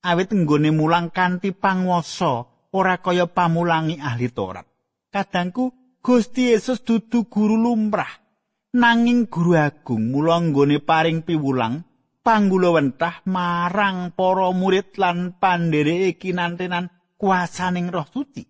awit 0.03 0.31
nggone 0.31 0.71
mulang 0.75 1.11
kanthi 1.11 1.55
panguwasa 1.55 2.47
ora 2.75 2.99
kaya 2.99 3.27
pamulangi 3.27 3.99
ahli 4.03 4.27
Taurat. 4.31 4.67
Kadangku 5.09 5.71
Gusti 6.03 6.51
Yesus 6.51 6.83
dudu 6.83 7.27
guru 7.27 7.55
lumrah 7.55 8.28
nanging 8.75 9.25
guru 9.29 9.57
agung 9.57 10.13
mula 10.13 10.37
nggone 10.37 10.77
paring 10.83 11.25
piwulang 11.25 11.81
panggulawentah 12.21 13.25
marang 13.25 14.13
para 14.13 14.53
murid 14.53 14.93
lan 15.01 15.37
pandhereke 15.41 16.21
kinantenan 16.21 16.93
kuasaning 17.17 17.89
Roh 17.89 18.05
Suci. 18.05 18.45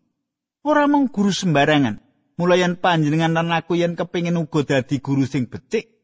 Ora 0.67 0.85
mung 0.91 1.07
guru 1.07 1.31
sembarangan. 1.31 1.95
Mulayan 2.39 2.79
panjenengan 2.79 3.35
lan 3.35 3.51
aku 3.51 3.75
yen 3.75 3.99
kepengin 3.99 4.39
uga 4.39 4.63
dadi 4.63 5.03
guru 5.03 5.27
sing 5.27 5.51
becik 5.51 5.99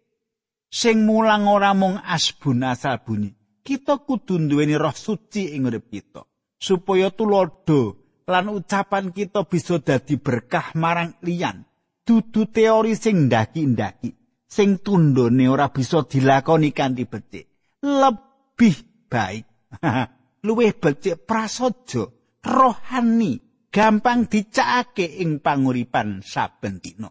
sing 0.75 1.07
mulang 1.07 1.47
ora 1.47 1.71
mung 1.71 1.95
asbun 1.95 2.67
asal 2.67 2.99
bunyi 2.99 3.31
kita 3.63 4.03
kudu 4.03 4.35
duweni 4.51 4.75
Roh 4.75 4.91
Suci 4.91 5.55
ing 5.55 5.71
urip 5.71 5.87
kita 5.87 6.27
supaya 6.59 7.07
tulodo 7.15 8.03
lan 8.27 8.51
ucapan 8.51 9.15
kita 9.15 9.47
bisa 9.47 9.79
dadi 9.79 10.19
berkah 10.19 10.75
marang 10.75 11.15
liyan 11.23 11.63
dudu 12.05 12.47
teori 12.53 12.93
sing 12.93 13.25
ndaki-ndaki 13.27 14.09
sing 14.45 14.79
tundone 14.79 15.49
ora 15.49 15.73
bisa 15.73 16.05
dilakoni 16.05 16.71
kanthi 16.71 17.03
becik. 17.09 17.45
Lebih 17.83 18.75
baik. 19.09 19.45
Luwih 20.45 20.77
becik 20.77 21.25
prasaja 21.25 22.05
rohani 22.45 23.41
gampang 23.73 24.29
dicakake 24.29 25.19
ing 25.19 25.41
panguripan 25.41 26.21
saben 26.21 26.77
dina. 26.79 27.09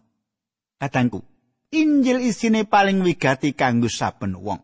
Kadangku 0.79 1.19
Injil 1.75 2.23
isine 2.23 2.63
paling 2.63 3.03
wigati 3.03 3.51
kanggo 3.51 3.91
saben 3.91 4.39
wong. 4.39 4.63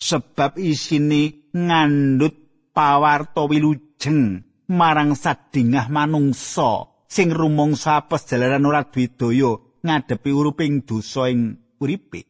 Sebab 0.00 0.56
isine 0.56 1.50
ngandut 1.50 2.70
pawarta 2.70 3.44
wilujeng 3.50 4.38
marang 4.70 5.18
sadingah 5.18 5.90
manungsa 5.90 6.86
sing 7.10 7.34
rumangsa 7.34 7.98
apes 7.98 8.22
jalaran 8.30 8.62
ora 8.70 8.86
duwe 8.86 9.50
ngadepi 9.82 10.30
uruping 10.30 10.86
dosa 10.86 11.26
ing 11.26 11.58
uripe. 11.82 12.22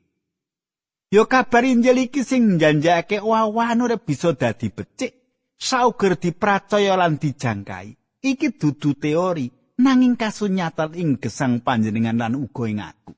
Yo 1.11 1.27
kabar 1.29 1.67
Injil 1.67 2.09
iki 2.09 2.25
sing 2.25 2.57
njanjakake 2.57 3.21
wawan 3.21 3.83
ora 3.85 3.99
bisa 3.99 4.33
dadi 4.33 4.71
becik, 4.71 5.13
sauger 5.59 6.17
dipracaya 6.17 6.97
lan 6.97 7.19
dijangkai. 7.19 7.99
Iki 8.23 8.49
dudu 8.57 8.95
teori, 8.95 9.51
nanging 9.83 10.15
kasunyatan 10.15 10.95
ing 10.95 11.19
gesang 11.19 11.61
panjenengan 11.67 12.17
lan 12.17 12.39
uga 12.39 12.65
ing 12.71 12.81
aku. 12.81 13.13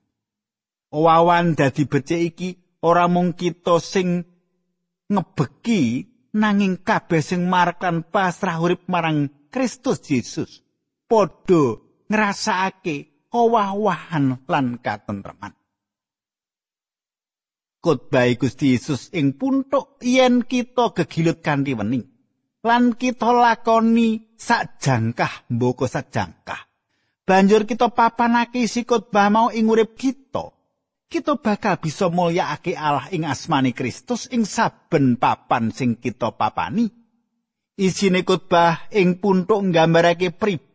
Wawan 0.89 1.53
dadi 1.53 1.85
becik 1.85 2.21
iki 2.33 2.49
ora 2.81 3.07
mung 3.13 3.37
kita 3.37 3.77
sing 3.77 4.25
ngebeki 5.13 6.09
nanging 6.33 6.81
kabeh 6.81 7.21
sing 7.21 7.45
markan 7.45 8.09
pasrah 8.09 8.57
urip 8.57 8.89
marang 8.89 9.29
Kristus 9.53 10.01
Yesus 10.09 10.62
padha 11.13 11.77
ngrasakake 12.09 13.29
owah-owahan 13.29 14.49
lan 14.49 14.81
katentreman. 14.81 15.53
Kotbah 17.85 18.33
Gusti 18.41 18.73
Yesus 18.73 19.13
ing 19.13 19.37
puntuk 19.37 20.01
yen 20.01 20.49
kita 20.49 20.97
gegilut 20.97 21.45
kanthi 21.45 21.77
wening 21.77 22.09
lan 22.65 22.97
kita 22.97 23.29
lakoni 23.29 24.33
sakjangkah 24.41 25.53
mboko 25.53 25.85
sakjangkah. 25.85 26.65
Banjur 27.29 27.69
kita 27.69 27.93
papanake 27.93 28.65
isi 28.65 28.89
khotbah 28.89 29.29
mau 29.29 29.49
ing 29.53 29.69
urip 29.69 29.93
kita. 30.01 30.49
kita 31.13 31.37
bakal 31.37 31.77
bisa 31.77 32.09
mulyakake 32.09 32.73
Allah 32.73 33.13
ing 33.13 33.29
asmani 33.29 33.77
Kristus 33.77 34.33
ing 34.33 34.49
saben 34.49 35.21
papan 35.21 35.69
sing 35.69 36.01
kita 36.01 36.33
papani. 36.33 36.89
Isine 37.77 38.25
khotbah 38.25 38.89
ing 38.89 39.21
puntuk 39.21 39.61
nggambarake 39.61 40.33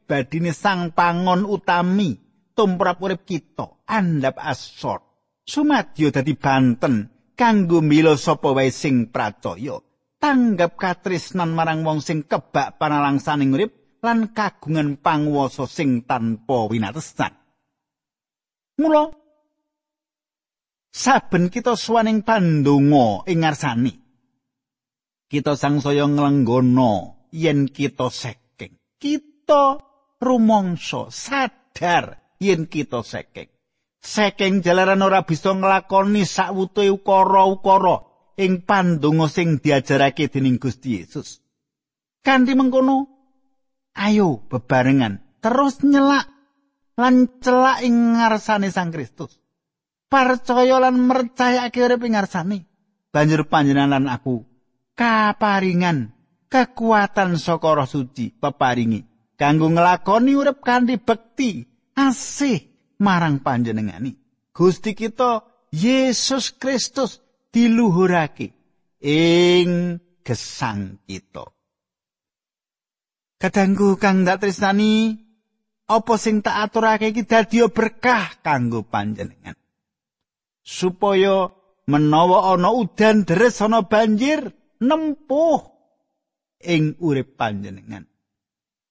pribadine 0.08 0.56
sang 0.56 0.96
pangon 0.96 1.44
utami 1.44 2.16
tumrap 2.56 3.04
urip 3.04 3.28
kita, 3.28 3.84
andhap 3.84 4.40
asor. 4.40 5.04
Sumadyo 5.44 6.10
dadi 6.16 6.34
banten 6.40 7.12
kanggo 7.36 7.84
mila 7.84 8.16
sapa 8.16 8.56
wae 8.56 8.72
sing 8.72 9.12
pracaya. 9.12 9.84
Tanggap 10.18 10.80
katresnan 10.80 11.54
marang 11.54 11.86
wong 11.86 12.02
sing 12.02 12.26
kebak 12.26 12.80
panalangsaning 12.82 13.54
urip 13.54 14.00
lan 14.02 14.34
kagungan 14.34 14.98
panguwasa 14.98 15.70
sing 15.70 16.08
tanpa 16.10 16.66
winatesan. 16.66 17.38
Mula 18.82 19.14
saben 20.90 21.54
kita 21.54 21.78
suwaning 21.78 22.26
pandonga 22.26 23.30
ing 23.30 23.46
ngarsani 23.46 23.94
kita 25.30 25.54
sangsaya 25.54 26.10
nglenggono 26.10 27.28
yen 27.30 27.70
kita 27.70 28.10
saking 28.10 28.74
kita 28.98 29.87
rumangsa. 30.22 31.10
Sadar 31.14 32.22
yen 32.42 32.70
kita 32.70 33.02
saking 33.02 33.50
saking 34.02 34.62
jalaran 34.64 35.04
ora 35.04 35.26
bisa 35.26 35.52
nglakoni 35.52 36.24
sakwutuhe 36.24 36.94
ukara-ukara 36.94 38.08
ing 38.38 38.64
pandonga 38.64 39.28
sing 39.28 39.58
diajarake 39.60 40.30
dening 40.30 40.62
Gusti 40.62 41.02
Yesus. 41.02 41.42
Kanthi 42.22 42.54
mengkono 42.54 43.08
ayo 43.98 44.46
bebarengan 44.48 45.42
terus 45.42 45.82
nyelak 45.82 46.30
lan 46.98 47.30
celak 47.42 47.84
ing 47.86 48.18
ngarsane 48.18 48.70
Sang 48.70 48.94
Kristus. 48.94 49.38
Percaya 50.08 50.80
lan 50.80 51.04
mercayake 51.04 51.84
urip 51.84 52.08
ing 52.08 52.16
ngarsane. 52.16 52.60
Banjur 53.12 53.44
panjenengan 53.52 53.98
lan 53.98 54.06
aku 54.08 54.46
kaparingan 54.96 56.16
kekuatan 56.48 57.36
saka 57.36 57.70
roh 57.76 57.88
suci 57.88 58.32
peparingi 58.32 59.17
kanggo 59.38 59.70
nglakoni 59.70 60.34
urip 60.34 60.66
kanthi 60.66 60.98
bekti 60.98 61.64
asih 61.94 62.60
marang 63.00 63.40
panjenengani. 63.46 64.18
Gusti 64.52 64.98
kita 64.98 65.46
Yesus 65.70 66.58
Kristus 66.58 67.22
diluhurake 67.54 68.52
ing 69.02 70.02
gesang 70.26 70.98
kita. 71.06 71.46
Kadangku 73.38 74.02
kang 74.02 74.26
dak 74.26 74.42
tresnani 74.42 75.14
apa 75.88 76.14
sing 76.18 76.42
tak 76.42 76.68
aturake 76.68 77.14
iki 77.14 77.24
dadi 77.24 77.62
berkah 77.70 78.42
kanggo 78.42 78.82
panjenengan? 78.82 79.54
Supaya 80.66 81.54
menawa 81.86 82.52
ana 82.52 82.74
udan 82.74 83.24
deres 83.24 83.62
ana 83.62 83.86
banjir 83.86 84.52
nempuh 84.82 85.62
ing 86.66 86.98
urip 86.98 87.38
panjenengan. 87.38 88.10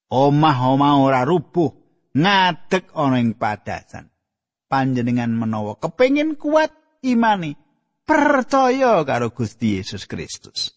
Omah-omah 0.07 1.02
ora 1.02 1.22
rubuh, 1.26 1.74
ngadeg 2.14 2.94
ana 2.94 3.18
ing 3.18 3.34
padasan. 3.34 4.11
Panjenengan 4.66 5.30
menawa 5.30 5.78
kepengin 5.78 6.34
kuat 6.34 6.74
imani, 7.02 7.54
percaya 8.07 9.02
karo 9.07 9.30
Gusti 9.30 9.78
Yesus 9.78 10.07
Kristus. 10.07 10.74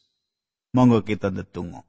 Monggo 0.74 1.02
kita 1.02 1.34
ndedonga. 1.34 1.86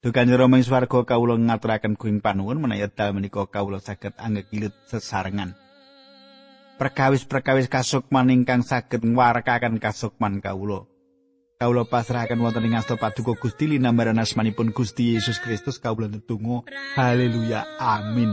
Dukan 0.00 0.32
Rama 0.32 0.56
ing 0.58 0.64
swarga 0.64 1.04
kawula 1.04 1.36
ngaturaken 1.36 1.98
kuing 1.98 2.22
panuwun 2.24 2.62
menawi 2.62 2.88
dalem 2.90 3.20
menika 3.20 3.44
kawula 3.46 3.82
saged 3.82 4.16
anggekilut 4.16 4.72
sesarengan. 4.88 5.52
perkawis-perkawis 6.80 7.68
kasukman 7.68 8.32
ingkang 8.32 8.64
saged 8.64 9.04
ngwarakaken 9.04 9.76
kasukman 9.76 10.40
kawula. 10.40 10.88
Kawula 11.60 11.84
pasrahaken 11.84 12.40
wonten 12.40 12.64
ing 12.64 12.72
asta 12.72 12.96
paduka 12.96 13.36
Gusti 13.36 13.68
linambaran 13.68 14.16
asmanipun 14.16 14.72
Gusti 14.72 15.12
Yesus 15.12 15.36
Kristus 15.44 15.76
kawula 15.76 16.08
netunggal 16.08 16.64
haleluya 16.96 17.68
amin. 17.76 18.32